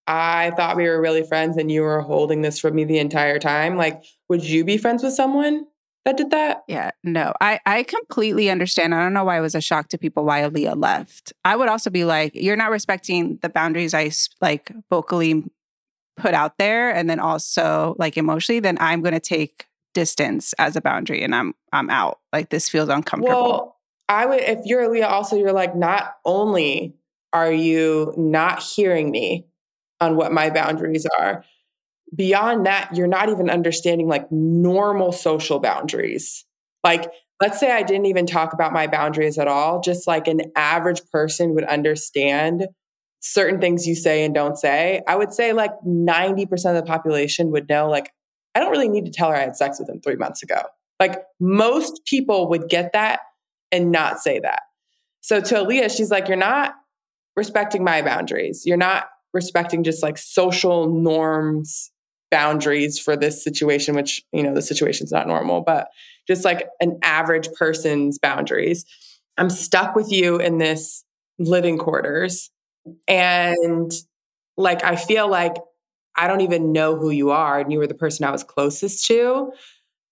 [0.07, 3.39] I thought we were really friends and you were holding this from me the entire
[3.39, 3.77] time.
[3.77, 5.67] Like, would you be friends with someone?
[6.05, 6.63] that did that?
[6.67, 8.95] Yeah, no, I, I completely understand.
[8.95, 11.33] I don't know why it was a shock to people why Aaliyah left.
[11.45, 15.43] I would also be like, you're not respecting the boundaries I like vocally
[16.17, 18.59] put out there, and then also like emotionally.
[18.59, 22.19] Then I'm going to take distance as a boundary, and I'm I'm out.
[22.33, 23.41] Like this feels uncomfortable.
[23.41, 23.77] Well,
[24.09, 25.07] I would if you're Aaliyah.
[25.07, 26.95] Also, you're like, not only
[27.33, 29.45] are you not hearing me
[29.99, 31.43] on what my boundaries are,
[32.15, 36.45] beyond that, you're not even understanding like normal social boundaries.
[36.83, 40.41] Like, let's say I didn't even talk about my boundaries at all, just like an
[40.55, 42.67] average person would understand
[43.21, 45.01] certain things you say and don't say.
[45.07, 48.11] I would say like 90% of the population would know, like,
[48.55, 50.61] I don't really need to tell her I had sex with him three months ago.
[50.99, 53.21] Like, most people would get that
[53.71, 54.63] and not say that.
[55.21, 56.73] So to Aaliyah, she's like, You're not
[57.35, 58.63] respecting my boundaries.
[58.65, 61.91] You're not respecting just like social norms
[62.29, 65.89] boundaries for this situation, which, you know, the situation's not normal, but
[66.27, 68.85] just like an average person's boundaries.
[69.37, 71.03] I'm stuck with you in this
[71.39, 72.49] living quarters.
[73.07, 73.91] And
[74.57, 75.55] like, I feel like
[76.17, 77.59] I don't even know who you are.
[77.59, 79.51] And you were the person I was closest to.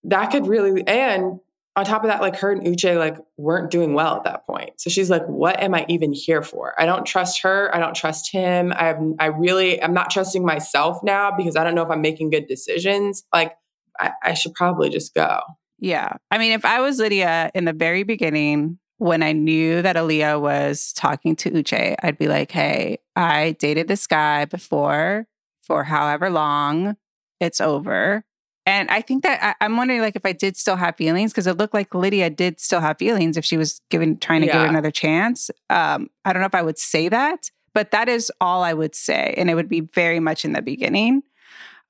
[0.03, 1.39] That could really, and
[1.75, 4.71] on top of that, like her and Uche like weren't doing well at that point.
[4.77, 6.73] So she's like, what am I even here for?
[6.79, 7.73] I don't trust her.
[7.73, 8.73] I don't trust him.
[8.75, 12.01] I have I really I'm not trusting myself now because I don't know if I'm
[12.01, 13.23] making good decisions.
[13.33, 13.55] Like
[13.99, 15.39] I, I should probably just go.
[15.79, 16.13] Yeah.
[16.31, 20.41] I mean, if I was Lydia in the very beginning, when I knew that Aaliyah
[20.41, 25.25] was talking to Uche, I'd be like, hey, I dated this guy before
[25.61, 26.97] for however long.
[27.39, 28.25] It's over.
[28.69, 31.47] And I think that I, am wondering, like, if I did still have feelings, because
[31.47, 34.53] it looked like Lydia did still have feelings if she was given trying to yeah.
[34.53, 35.49] give it another chance.
[35.71, 38.93] Um, I don't know if I would say that, but that is all I would
[38.93, 41.23] say, and it would be very much in the beginning.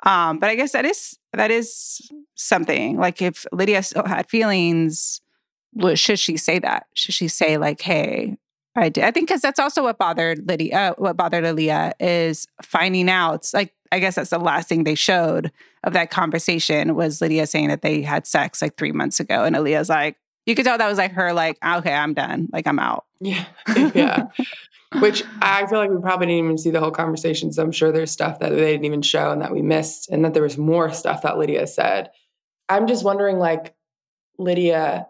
[0.05, 2.97] Um, but I guess that is that is something.
[2.97, 5.19] Like, if Lydia still had feelings,
[5.95, 6.87] should she say that?
[6.93, 8.37] Should she say like, "Hey,
[8.77, 9.03] I did"?
[9.03, 10.77] I think because that's also what bothered Lydia.
[10.77, 14.95] Uh, what bothered Aaliyah is finding out, like I guess that's the last thing they
[14.95, 15.51] showed
[15.83, 19.43] of that conversation was Lydia saying that they had sex like three months ago.
[19.43, 22.49] And Aaliyah's like, you could tell that was like her, like, ah, okay, I'm done.
[22.51, 23.05] Like, I'm out.
[23.19, 23.45] Yeah.
[23.93, 24.27] yeah.
[24.99, 27.51] Which I feel like we probably didn't even see the whole conversation.
[27.51, 30.25] So I'm sure there's stuff that they didn't even show and that we missed, and
[30.25, 32.09] that there was more stuff that Lydia said.
[32.67, 33.75] I'm just wondering, like,
[34.39, 35.07] Lydia,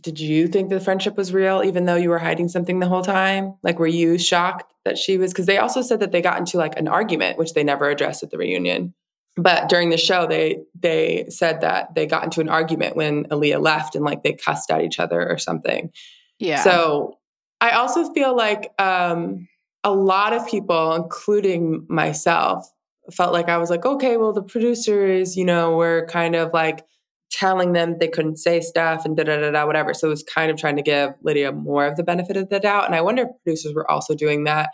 [0.00, 3.02] did you think the friendship was real, even though you were hiding something the whole
[3.02, 3.54] time?
[3.64, 5.32] Like, were you shocked that she was?
[5.32, 8.22] Because they also said that they got into like an argument, which they never addressed
[8.22, 8.94] at the reunion
[9.42, 13.62] but during the show they they said that they got into an argument when Aaliyah
[13.62, 15.90] left and like they cussed at each other or something.
[16.38, 16.62] Yeah.
[16.62, 17.18] So
[17.60, 19.48] I also feel like um
[19.84, 22.70] a lot of people, including myself,
[23.12, 26.84] felt like I was like, okay, well, the producers, you know, were kind of like
[27.30, 29.94] telling them they couldn't say stuff and da da da da, whatever.
[29.94, 32.60] So it was kind of trying to give Lydia more of the benefit of the
[32.60, 32.86] doubt.
[32.86, 34.70] And I wonder if producers were also doing that,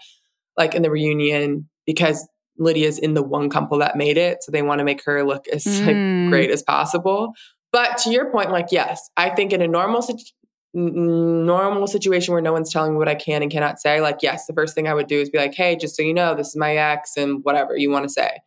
[0.56, 2.26] like in the reunion, because
[2.58, 4.42] Lydia's in the one couple that made it.
[4.42, 5.86] So they want to make her look as mm.
[5.86, 7.32] like, great as possible.
[7.72, 10.32] But to your point, like, yes, I think in a normal situation,
[10.74, 14.46] normal situation where no one's telling me what I can and cannot say, like, yes,
[14.46, 16.48] the first thing I would do is be like, hey, just so you know, this
[16.48, 18.38] is my ex and whatever you want to say.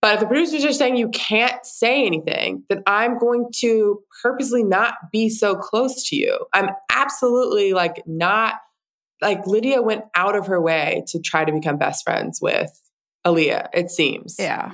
[0.00, 4.62] But if the producers are saying you can't say anything, then I'm going to purposely
[4.62, 6.46] not be so close to you.
[6.54, 8.54] I'm absolutely like not
[9.20, 12.70] like Lydia went out of her way to try to become best friends with
[13.24, 14.36] Aaliyah, it seems.
[14.38, 14.72] Yeah.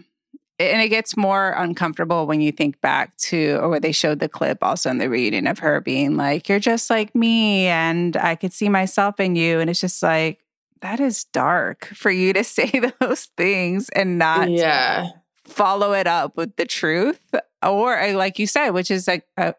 [0.60, 4.28] And it gets more uncomfortable when you think back to, or where they showed the
[4.28, 8.36] clip also in the reading of her being like, You're just like me, and I
[8.36, 9.58] could see myself in you.
[9.58, 10.38] And it's just like,
[10.80, 15.08] that is dark for you to say those things and not yeah.
[15.44, 17.34] follow it up with the truth.
[17.62, 19.54] Or, like you said, which is like a,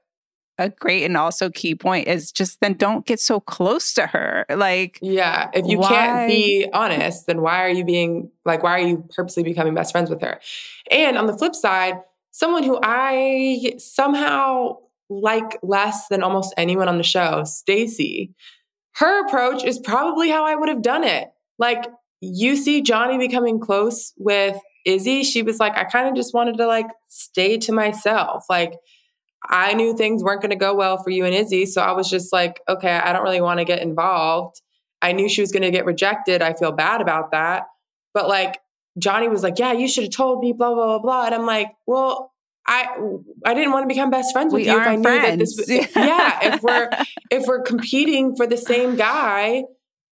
[0.57, 4.45] a great and also key point is just then don't get so close to her.
[4.49, 5.89] Like, yeah, if you why?
[5.89, 9.91] can't be honest, then why are you being like, why are you purposely becoming best
[9.91, 10.39] friends with her?
[10.89, 11.95] And on the flip side,
[12.31, 14.77] someone who I somehow
[15.09, 18.33] like less than almost anyone on the show, Stacy,
[18.95, 21.29] her approach is probably how I would have done it.
[21.59, 21.85] Like,
[22.21, 26.57] you see Johnny becoming close with Izzy, she was like, I kind of just wanted
[26.57, 28.45] to like stay to myself.
[28.49, 28.77] Like,
[29.49, 31.65] I knew things weren't going to go well for you and Izzy.
[31.65, 34.61] So I was just like, okay, I don't really want to get involved.
[35.01, 36.41] I knew she was going to get rejected.
[36.41, 37.63] I feel bad about that.
[38.13, 38.59] But like,
[38.97, 41.25] Johnny was like, yeah, you should have told me, blah, blah, blah, blah.
[41.25, 42.31] And I'm like, well,
[42.67, 42.87] I
[43.45, 45.55] I didn't want to become best friends with we you if I knew friends.
[45.55, 46.89] that this yeah, if we're
[47.29, 49.63] if we're competing for the same guy,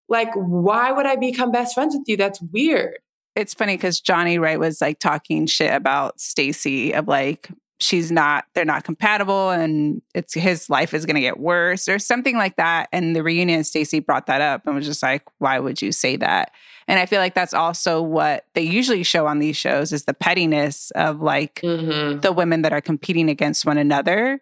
[0.08, 2.16] like why would I become best friends with you?
[2.16, 3.00] That's weird.
[3.36, 7.50] It's funny because Johnny Wright was like talking shit about Stacy of like
[7.84, 12.00] she's not they're not compatible and it's his life is going to get worse or
[12.00, 15.60] something like that and the reunion Stacy brought that up and was just like why
[15.60, 16.52] would you say that
[16.88, 20.14] and I feel like that's also what they usually show on these shows is the
[20.14, 22.22] pettiness of like Mhm.
[22.22, 24.42] the women that are competing against one another.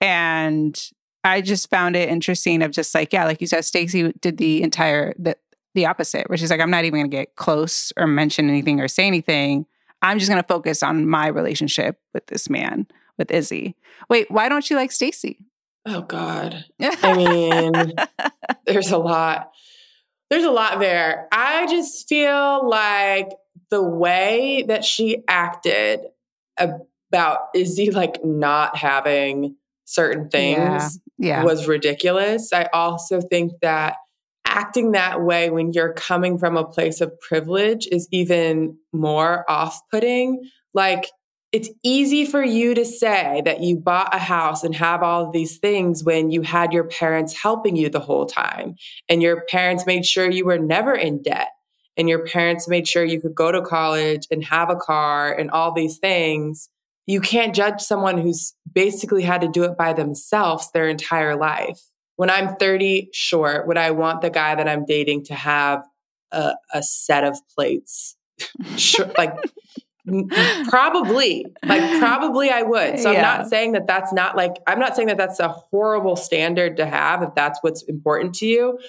[0.00, 0.80] And
[1.24, 4.62] I just found it interesting of just like, yeah, like you said, stacy did the
[4.62, 5.36] entire the
[5.74, 8.88] the opposite, where she's like, I'm not even gonna get close or mention anything or
[8.88, 9.66] say anything.
[10.02, 13.76] I'm just gonna focus on my relationship with this man, with Izzy.
[14.08, 15.38] Wait, why don't you like Stacy?
[15.86, 16.64] Oh God.
[16.80, 17.94] I mean,
[18.66, 19.50] there's a lot.
[20.30, 21.26] There's a lot there.
[21.32, 23.30] I just feel like
[23.70, 26.00] the way that she acted
[26.58, 31.38] about Izzy like not having certain things Yeah.
[31.38, 31.44] yeah.
[31.44, 32.52] was ridiculous.
[32.52, 33.94] I also think that
[34.48, 39.80] acting that way when you're coming from a place of privilege is even more off
[39.90, 40.42] putting.
[40.74, 41.06] Like,
[41.52, 45.32] it's easy for you to say that you bought a house and have all of
[45.32, 48.74] these things when you had your parents helping you the whole time,
[49.08, 51.48] and your parents made sure you were never in debt,
[51.96, 55.50] and your parents made sure you could go to college and have a car and
[55.50, 56.68] all these things
[57.08, 61.80] you can't judge someone who's basically had to do it by themselves their entire life.
[62.18, 65.84] When I'm 30, sure, would I want the guy that I'm dating to have
[66.32, 68.16] a, a set of plates?
[68.76, 69.32] sure, like
[70.64, 72.98] probably, like probably I would.
[72.98, 73.22] So I'm Yeah.
[73.22, 76.86] not saying that that's not like I'm not saying that that's a horrible standard to
[76.86, 78.80] have if that's what's important to you,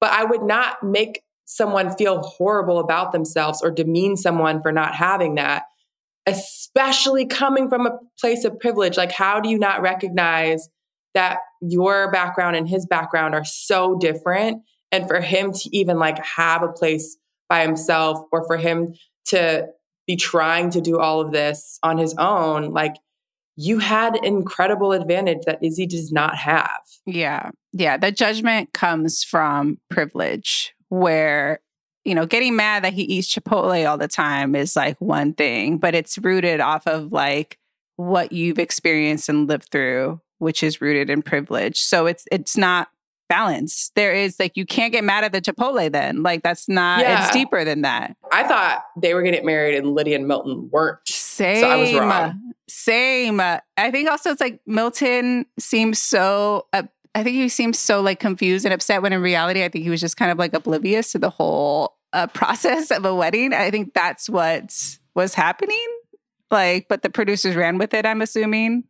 [0.00, 4.94] but I would not make someone feel horrible about themselves or demean someone for not
[4.94, 5.64] having that
[6.26, 8.96] especially coming from a place of privilege.
[8.96, 10.68] Like, how do you not recognize
[11.14, 14.62] that your background and his background are so different?
[14.92, 17.16] And for him to even like have a place
[17.48, 18.94] by himself or for him
[19.26, 19.68] to
[20.06, 22.94] be trying to do all of this on his own, like,
[23.56, 26.80] you had incredible advantage that Izzy does not have.
[27.04, 27.50] Yeah.
[27.74, 27.98] Yeah.
[27.98, 31.60] The judgment comes from privilege, where,
[32.04, 35.76] you know, getting mad that he eats Chipotle all the time is like one thing,
[35.76, 37.58] but it's rooted off of like
[37.96, 41.80] what you've experienced and lived through, which is rooted in privilege.
[41.80, 42.88] So it's it's not
[43.28, 43.94] balanced.
[43.94, 46.22] There is like you can't get mad at the Chipotle then.
[46.24, 47.22] Like that's not Yeah.
[47.24, 48.16] it's deeper than that.
[48.32, 50.98] I thought they were going to get married and Lydia and Milton weren't.
[51.06, 51.60] Same.
[51.60, 52.52] So I was wrong.
[52.68, 53.40] Same.
[53.40, 53.60] I
[53.92, 56.66] think also it's like Milton seems so.
[56.72, 56.82] Uh,
[57.14, 59.90] I think he seems so like confused and upset when in reality, I think he
[59.90, 63.52] was just kind of like oblivious to the whole uh, process of a wedding.
[63.52, 64.72] I think that's what
[65.14, 65.86] was happening.
[66.50, 68.04] Like, but the producers ran with it.
[68.06, 68.84] I'm assuming.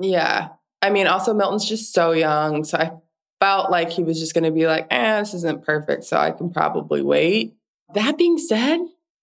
[0.00, 0.48] Yeah.
[0.86, 2.64] I mean, also Milton's just so young.
[2.64, 2.92] So I
[3.40, 6.04] felt like he was just going to be like, eh, this isn't perfect.
[6.04, 7.54] So I can probably wait.
[7.94, 8.78] That being said,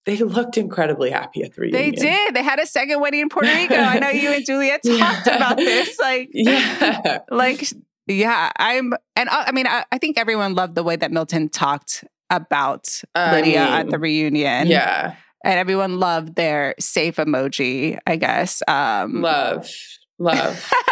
[0.05, 2.35] they looked incredibly happy at the They did.
[2.35, 3.75] They had a second wedding in Puerto Rico.
[3.75, 5.35] I know you and Juliet talked Yeah.
[5.37, 5.97] about this.
[5.99, 7.19] Like, Yeah.
[7.31, 7.65] like
[8.05, 11.47] yeah i'm and i, I mean I, I think everyone loved the way that milton
[11.47, 15.15] talked about I lydia at the reunion yeah.
[15.45, 19.71] and everyone loved their safe emoji i guess um Love.
[20.19, 20.69] Love.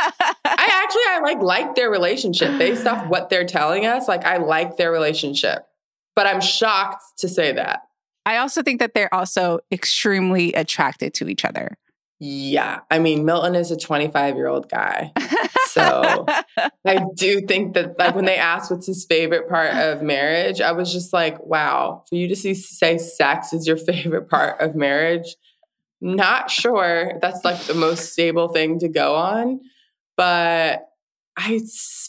[0.92, 4.08] I actually I like like their relationship based off what they're telling us.
[4.08, 5.66] Like I like their relationship.
[6.16, 7.82] But I'm shocked to say that.
[8.26, 11.78] I also think that they're also extremely attracted to each other
[12.20, 12.82] Yeah.
[12.92, 15.12] I mean, Milton is a 25 year old guy.
[15.68, 16.26] So
[16.86, 20.74] I do think that like when they asked what's his favorite part of marriage, I
[20.74, 24.76] was just like, wow, for you to see say sex is your favorite part of
[24.76, 25.36] marriage.
[26.02, 29.62] Not sure that's like the most stable thing to go on,
[30.22, 30.88] but
[31.36, 31.60] I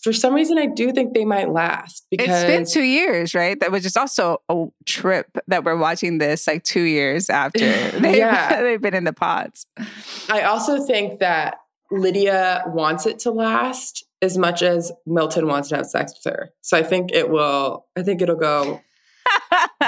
[0.03, 3.59] for some reason I do think they might last because it's been two years right
[3.61, 7.59] that was just also a trip that we're watching this like two years after
[8.01, 8.61] they've, Yeah.
[8.62, 9.66] they've been in the pods
[10.29, 11.57] I also think that
[11.90, 16.51] Lydia wants it to last as much as Milton wants to have sex with her.
[16.61, 18.83] So I think it will I think it'll go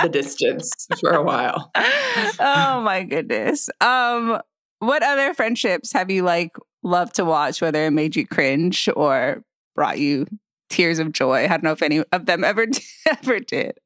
[0.02, 1.70] the distance for a while.
[1.74, 3.68] oh my goodness.
[3.80, 4.40] Um,
[4.78, 6.52] what other friendships have you like
[6.84, 9.42] loved to watch, whether it made you cringe or
[9.74, 10.26] brought you
[10.70, 11.44] tears of joy?
[11.44, 12.66] I don't know if any of them ever
[13.10, 13.78] ever did.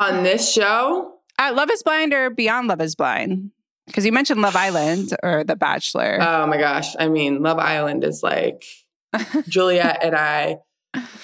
[0.00, 3.50] On this show, Uh, Love is Blind or Beyond Love is Blind?
[3.86, 6.18] Because you mentioned Love Island or The Bachelor.
[6.20, 8.64] oh my gosh, I mean, Love Island is like
[9.48, 10.58] Juliet and I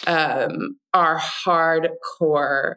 [0.06, 2.74] um, are hardcore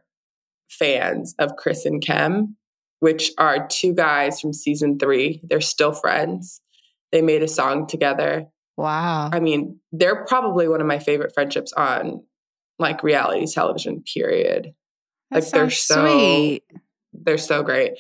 [0.69, 2.55] fans of Chris and Kem,
[2.99, 5.41] which are two guys from season three.
[5.43, 6.61] They're still friends.
[7.11, 8.47] They made a song together.
[8.75, 9.29] wow.
[9.31, 12.23] I mean, they're probably one of my favorite friendships on
[12.79, 14.73] like reality television, period.
[15.31, 16.63] That like, they're so- sweet.
[17.13, 17.93] They're so great.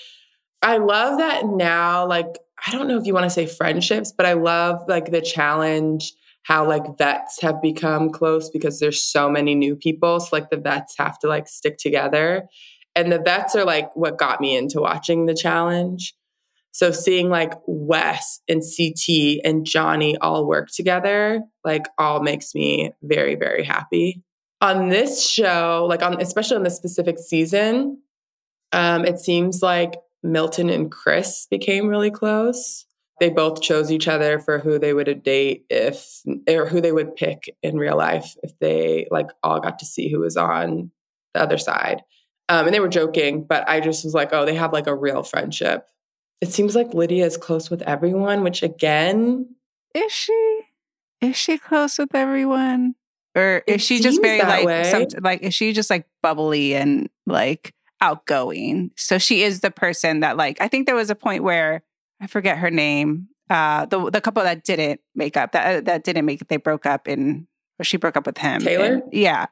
[0.61, 4.25] I love that now, like, I don't know if you want to say friendships, but
[4.25, 9.53] I love like the challenge how like vets have become close because there's so many
[9.53, 10.19] new people.
[10.19, 12.47] So like the vets have to like stick together.
[12.95, 16.15] And the vets are like what got me into watching the challenge.
[16.71, 22.91] So seeing like Wes and CT and Johnny all work together, like all makes me
[23.01, 24.23] very, very happy.
[24.61, 27.99] On this show, like on especially on this specific season,
[28.73, 32.85] um, it seems like Milton and Chris became really close.
[33.19, 37.15] They both chose each other for who they would date if or who they would
[37.15, 40.91] pick in real life if they like all got to see who was on
[41.33, 42.03] the other side.
[42.49, 44.95] Um, and they were joking but i just was like oh they have like a
[44.95, 45.85] real friendship
[46.41, 49.47] it seems like lydia is close with everyone which again
[49.93, 50.61] is she
[51.21, 52.95] is she close with everyone
[53.35, 57.73] or is she just very like some, like is she just like bubbly and like
[58.01, 61.83] outgoing so she is the person that like i think there was a point where
[62.19, 63.27] I forget her name.
[63.49, 66.85] Uh, the the couple that didn't make up that that didn't make it, they broke
[66.85, 67.47] up and
[67.79, 68.61] or she broke up with him.
[68.61, 69.45] Taylor, and, yeah.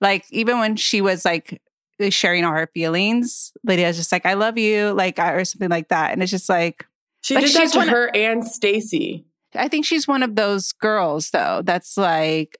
[0.00, 1.62] Like even when she was like
[2.10, 5.88] sharing all her feelings, Lydia's just like, "I love you," like uh, or something like
[5.88, 6.86] that, and it's just like
[7.22, 9.24] she did that to her of, and Stacy.
[9.54, 11.62] I think she's one of those girls though.
[11.64, 12.58] That's like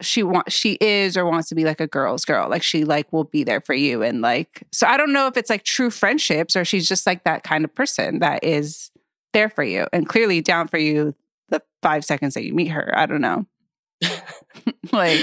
[0.00, 3.12] she wants she is or wants to be like a girl's girl like she like
[3.12, 5.90] will be there for you and like so i don't know if it's like true
[5.90, 8.90] friendships or she's just like that kind of person that is
[9.32, 11.14] there for you and clearly down for you
[11.52, 12.92] the five seconds that you meet her.
[12.96, 13.46] I don't know.
[14.92, 15.18] like,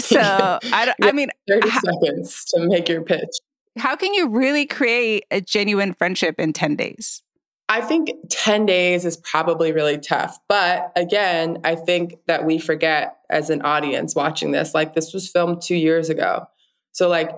[0.00, 3.30] so I, I mean, 30 how, seconds to make your pitch.
[3.78, 7.22] How can you really create a genuine friendship in 10 days?
[7.68, 10.38] I think 10 days is probably really tough.
[10.48, 15.28] But again, I think that we forget as an audience watching this, like this was
[15.28, 16.46] filmed two years ago.
[16.92, 17.30] So, like,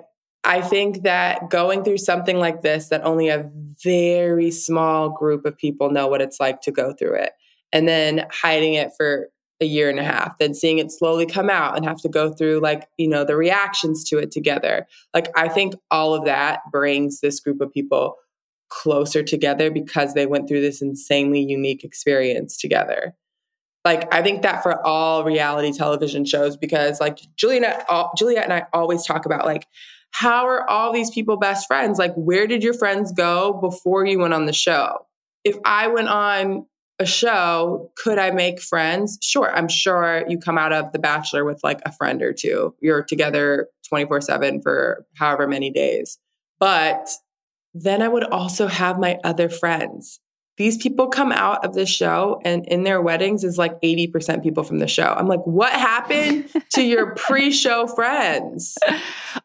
[0.43, 3.51] I think that going through something like this, that only a
[3.83, 7.33] very small group of people know what it's like to go through it,
[7.73, 9.29] and then hiding it for
[9.61, 12.33] a year and a half, then seeing it slowly come out and have to go
[12.33, 14.87] through like, you know, the reactions to it together.
[15.15, 18.17] Like, I think all of that brings this group of people
[18.69, 23.15] closer together because they went through this insanely unique experience together.
[23.85, 28.53] Like, I think that for all reality television shows, because like Juliet, uh, Juliet and
[28.53, 29.67] I always talk about like,
[30.11, 31.99] how are all these people best friends?
[31.99, 35.07] Like, where did your friends go before you went on the show?
[35.45, 36.67] If I went on
[36.99, 39.19] a show, could I make friends?
[39.23, 39.55] Sure.
[39.55, 42.75] I'm sure you come out of The Bachelor with like a friend or two.
[42.81, 46.19] You're together 24 7 for however many days.
[46.59, 47.09] But
[47.75, 50.21] then I would also have my other friends
[50.57, 54.65] these people come out of the show and in their weddings is like 80% people
[54.65, 55.15] from the show.
[55.17, 58.79] I'm like, what happened to your pre-show friends?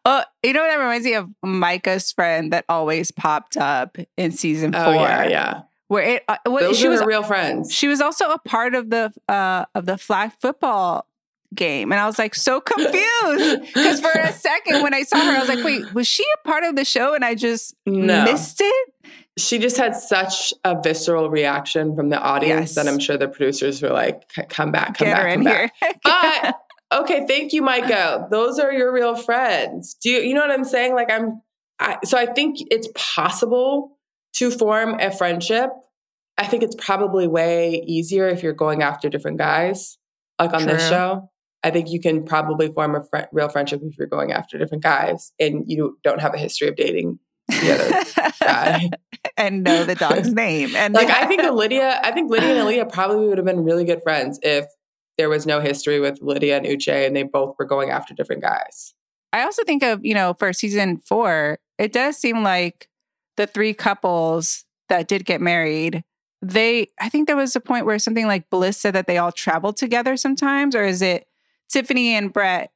[0.06, 4.32] Oh, you know what that reminds me of Micah's friend that always popped up in
[4.32, 4.82] season four.
[4.82, 5.60] Oh, yeah, yeah.
[5.92, 7.70] Where it uh, Those she are was real friends.
[7.70, 11.06] She was also a part of the uh of the flag football
[11.54, 11.92] game.
[11.92, 15.40] And I was like so confused because for a second when I saw her, I
[15.40, 17.14] was like, wait, was she a part of the show?
[17.14, 18.24] And I just no.
[18.24, 18.94] missed it.
[19.36, 22.74] She just had such a visceral reaction from the audience yes.
[22.76, 26.00] that I'm sure the producers were like, come back, come Get back, come back.
[26.90, 28.28] but okay, thank you, Micah.
[28.30, 29.92] Those are your real friends.
[29.92, 30.94] Do you, you know what I'm saying?
[30.94, 31.42] Like I'm,
[31.78, 33.98] I, so I think it's possible
[34.34, 35.70] to form a friendship.
[36.38, 39.98] I think it's probably way easier if you're going after different guys,
[40.40, 40.72] like on True.
[40.72, 41.28] this show.
[41.62, 44.82] I think you can probably form a fr- real friendship if you're going after different
[44.82, 47.18] guys and you don't have a history of dating
[47.48, 48.90] the other guy.
[49.36, 50.74] and know the dog's name.
[50.74, 53.84] And like I think Lydia, I think Lydia and Aaliyah probably would have been really
[53.84, 54.66] good friends if
[55.18, 58.42] there was no history with Lydia and Uche and they both were going after different
[58.42, 58.94] guys.
[59.32, 62.88] I also think of, you know, for season four, it does seem like
[63.36, 66.04] the three couples that did get married,
[66.40, 69.32] they I think there was a point where something like Bliss said that they all
[69.32, 71.26] traveled together sometimes, or is it
[71.68, 72.72] Tiffany and Brett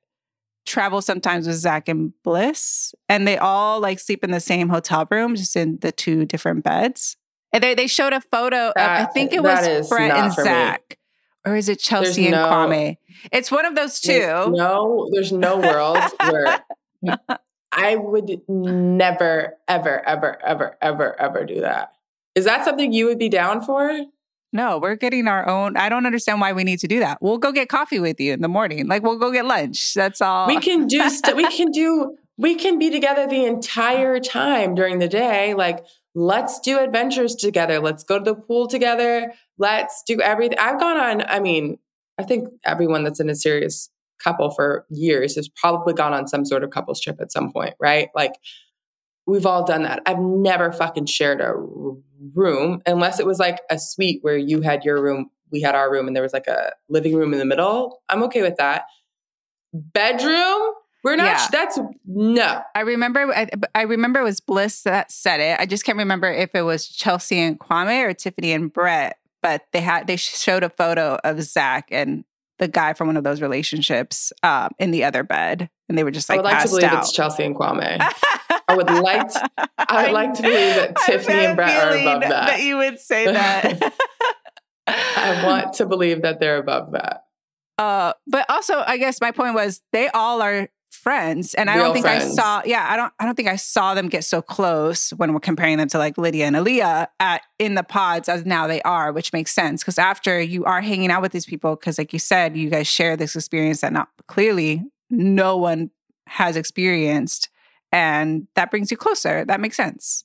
[0.67, 5.07] travel sometimes with Zach and Bliss, and they all like sleep in the same hotel
[5.11, 7.17] room, just in the two different beds.
[7.53, 10.83] And they, they showed a photo that, of, I think it was Brett and Zach.
[10.91, 10.97] Me.
[11.53, 12.97] Or is it Chelsea there's and no, Kwame?
[13.33, 14.51] It's one of those two.
[14.51, 16.65] No, there's no world where
[17.77, 21.93] I would never, ever, ever, ever, ever, ever do that.
[22.35, 24.07] Is that something you would be down for?
[24.53, 25.77] No, we're getting our own.
[25.77, 27.19] I don't understand why we need to do that.
[27.21, 28.89] We'll go get coffee with you in the morning.
[28.89, 29.93] Like we'll go get lunch.
[29.95, 30.47] That's all.
[30.47, 34.99] We can do st- we can do we can be together the entire time during
[34.99, 35.55] the day.
[35.55, 37.79] Like let's do adventures together.
[37.79, 39.33] Let's go to the pool together.
[39.59, 40.59] Let's do everything.
[40.59, 41.79] I've gone on, I mean,
[42.19, 43.91] I think everyone that's in a serious
[44.23, 47.75] couple for years has probably gone on some sort of couples trip at some point,
[47.81, 48.09] right?
[48.15, 48.33] Like
[49.27, 50.03] we've all done that.
[50.07, 51.55] I've never fucking shared a
[52.35, 55.91] room unless it was like a suite where you had your room, we had our
[55.91, 58.03] room, and there was like a living room in the middle.
[58.09, 58.85] I'm okay with that.
[59.73, 60.73] Bedroom,
[61.05, 61.25] we're not.
[61.25, 61.47] Yeah.
[61.53, 62.63] That's no.
[62.75, 63.33] I remember.
[63.33, 65.61] I, I remember it was Bliss that said it.
[65.61, 69.19] I just can't remember if it was Chelsea and Kwame or Tiffany and Brett.
[69.43, 72.25] But they had they showed a photo of Zach and
[72.59, 76.11] the guy from one of those relationships um, in the other bed, and they were
[76.11, 76.39] just like.
[76.39, 76.99] I would like to believe out.
[76.99, 77.99] it's Chelsea and Kwame.
[78.69, 82.23] I would like to, I would like to believe that Tiffany and Brett are above
[82.23, 82.47] that.
[82.49, 83.95] That you would say that.
[84.87, 87.25] I want to believe that they're above that.
[87.79, 91.85] Uh, but also, I guess my point was they all are friends, and I don't
[91.85, 92.63] Real think I saw.
[92.65, 93.13] Yeah, I don't.
[93.19, 96.19] I don't think I saw them get so close when we're comparing them to like
[96.19, 99.99] Lydia and Aaliyah at in the pods as now they are, which makes sense because
[99.99, 103.17] after you are hanging out with these people, because like you said, you guys share
[103.17, 105.91] this experience that not clearly no one
[106.27, 107.49] has experienced,
[107.93, 109.45] and that brings you closer.
[109.45, 110.25] That makes sense.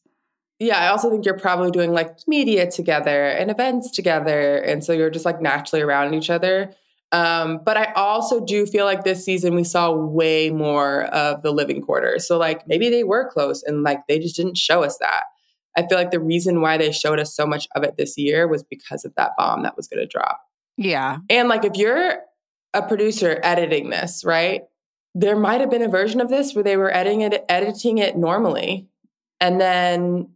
[0.62, 4.58] Yeah, I also think you're probably doing like media together and events together.
[4.58, 6.72] And so you're just like naturally around each other.
[7.12, 11.52] Um, but I also do feel like this season we saw way more of the
[11.52, 12.26] living quarters.
[12.28, 15.24] So like maybe they were close and like they just didn't show us that.
[15.76, 18.48] I feel like the reason why they showed us so much of it this year
[18.48, 20.42] was because of that bomb that was going to drop.
[20.78, 22.20] Yeah, And like if you're
[22.74, 24.62] a producer editing this, right?
[25.14, 28.18] There might have been a version of this where they were editing it editing it
[28.18, 28.88] normally.
[29.40, 30.30] And then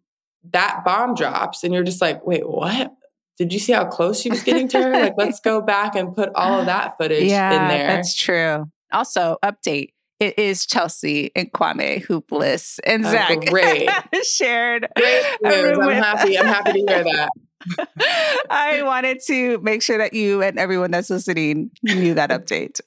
[0.52, 2.94] that bomb drops and you're just like, "Wait, what?
[3.38, 4.92] Did you see how close she was getting to her?
[4.92, 8.66] like let's go back and put all of that footage yeah, in there." that's true.
[8.92, 9.90] Also, update.
[10.22, 13.90] It is Chelsea and Kwame who Bliss and Oh, Zach great.
[14.24, 14.88] shared.
[14.96, 15.78] Great news.
[15.78, 16.40] I'm happy.
[16.40, 17.30] I'm happy to hear that.
[18.50, 22.80] I wanted to make sure that you and everyone that's listening knew that update.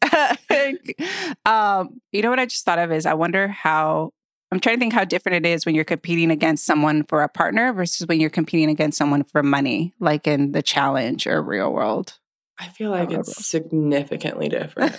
[1.47, 4.13] um, you know what I just thought of is I wonder how
[4.51, 7.29] I'm trying to think how different it is when you're competing against someone for a
[7.29, 11.71] partner versus when you're competing against someone for money, like in the challenge or real
[11.73, 12.19] world.
[12.59, 14.97] I feel like it's significantly different.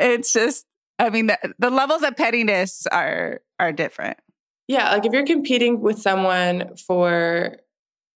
[0.01, 0.67] it's just,
[0.99, 4.19] I mean, the, the levels of pettiness are are different.
[4.67, 7.59] Yeah, like if you're competing with someone for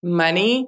[0.03, 0.67] money,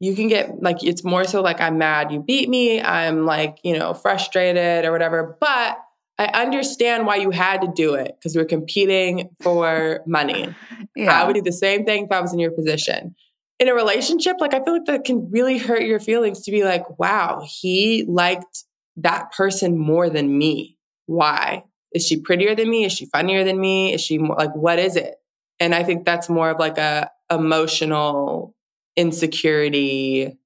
[0.00, 3.58] you can get like it's more so like I'm mad you beat me, I'm like,
[3.64, 5.78] you know, frustrated or whatever, but
[6.18, 10.54] I understand why you had to do it because we're competing for money.
[10.96, 11.12] yeah.
[11.12, 13.14] I would do the same thing if I was in your position.
[13.60, 16.64] In a relationship, like I feel like that can really hurt your feelings to be
[16.64, 18.64] like, wow, he liked
[18.96, 20.76] that person more than me.
[21.06, 21.64] Why?
[21.92, 22.84] Is she prettier than me?
[22.84, 23.94] Is she funnier than me?
[23.94, 25.14] Is she more like what is it?
[25.60, 28.54] And I think that's more of like a emotional
[28.96, 30.36] insecurity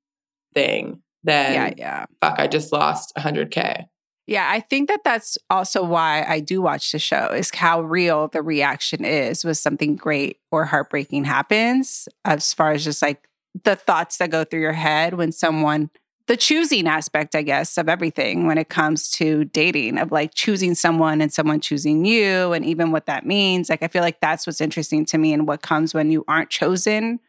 [0.55, 2.05] thing than yeah, yeah.
[2.21, 3.87] fuck, I just lost 100K.
[4.33, 8.29] Yeah, I think that that's also why I do watch the show is how real
[8.29, 13.29] the reaction is when something great or heartbreaking happens, as far as just like
[13.63, 15.91] the thoughts that go through your head when someone,
[16.29, 20.75] the choosing aspect, I guess, of everything when it comes to dating, of like choosing
[20.75, 23.69] someone and someone choosing you, and even what that means.
[23.69, 26.49] Like, I feel like that's what's interesting to me and what comes when you aren't
[26.49, 27.21] chosen.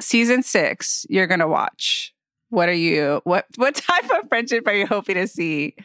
[0.00, 2.12] Season six, you're going to watch.
[2.50, 5.76] What are you, what, what type of friendship are you hoping to see?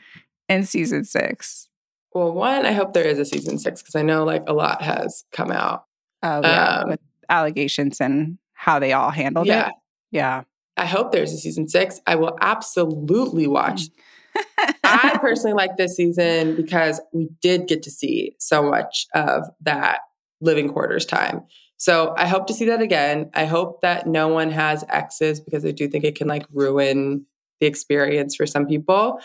[0.49, 1.69] In season six?
[2.13, 4.81] Well, one, I hope there is a season six because I know like a lot
[4.81, 5.85] has come out.
[6.21, 9.69] Oh, yeah, Um, with allegations and how they all handled Yeah.
[9.69, 9.73] it.
[10.11, 10.43] Yeah.
[10.77, 11.99] I hope there's a season six.
[12.07, 13.83] I will absolutely watch.
[14.83, 19.99] I personally like this season because we did get to see so much of that
[20.41, 21.43] living quarters time.
[21.77, 23.29] So I hope to see that again.
[23.33, 27.25] I hope that no one has exes because I do think it can like ruin
[27.59, 29.19] the experience for some people.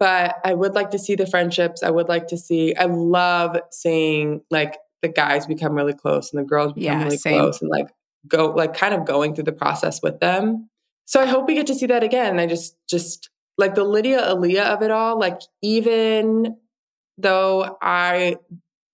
[0.00, 1.82] But I would like to see the friendships.
[1.82, 6.42] I would like to see, I love seeing like the guys become really close and
[6.42, 7.38] the girls become Yeah, really same.
[7.38, 7.88] close and like
[8.26, 10.70] go, like kind of going through the process with them.
[11.04, 12.40] So I hope we get to see that again.
[12.40, 13.28] I just, just
[13.58, 16.56] like the Lydia Aaliyah of it all, like even
[17.18, 18.36] though I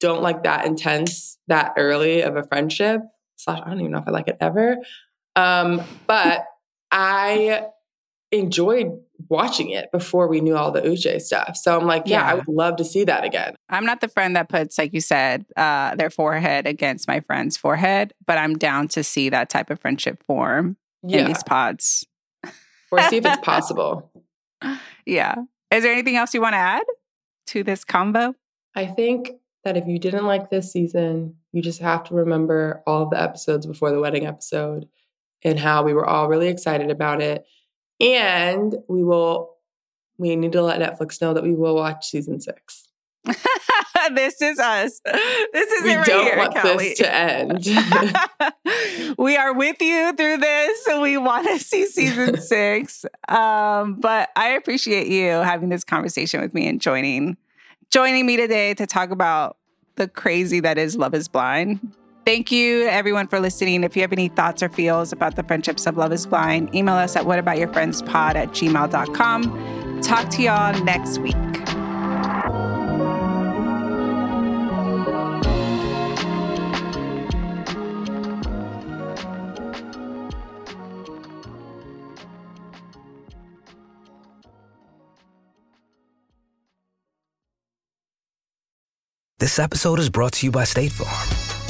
[0.01, 3.01] don't like that intense that early of a friendship,
[3.37, 4.79] slash, I don't even know if I like it ever.
[5.37, 6.45] Um, but
[6.91, 7.67] I
[8.33, 8.99] enjoyed
[9.29, 11.57] watching it before we knew all the Uche stuff.
[11.57, 13.55] So I'm like, yeah, I would love to see that again.
[13.69, 17.57] I'm not the friend that puts, like you said, uh, their forehead against my friend's
[17.57, 22.07] forehead, but I'm down to see that type of friendship form in these pods.
[22.91, 24.11] Or see if it's possible.
[25.05, 25.35] Yeah.
[25.71, 26.85] Is there anything else you want to add
[27.49, 28.35] to this combo?
[28.75, 29.33] I think
[29.65, 33.21] that if you didn't like this season, you just have to remember all of the
[33.21, 34.87] episodes before the wedding episode
[35.43, 37.45] and how we were all really excited about it.
[38.01, 39.55] And we will,
[40.19, 42.85] we need to let Netflix know that we will watch season six.
[44.15, 45.01] this is us.
[45.05, 46.89] This is we it right don't here, want Callie.
[46.91, 49.15] this to end.
[49.19, 50.85] we are with you through this.
[50.85, 53.05] So we want to see season six.
[53.29, 57.37] Um, but I appreciate you having this conversation with me and joining
[57.91, 59.57] joining me today to talk about
[59.97, 61.81] the crazy that is Love is Blind.
[62.27, 63.85] Thank you everyone for listening.
[63.85, 66.97] If you have any thoughts or feels about the friendships of Love is Blind, email
[66.97, 70.01] us at whataboutyourfriendspod at gmail.com.
[70.03, 71.37] Talk to y'all next week.
[89.39, 91.56] This episode is brought to you by State Farm.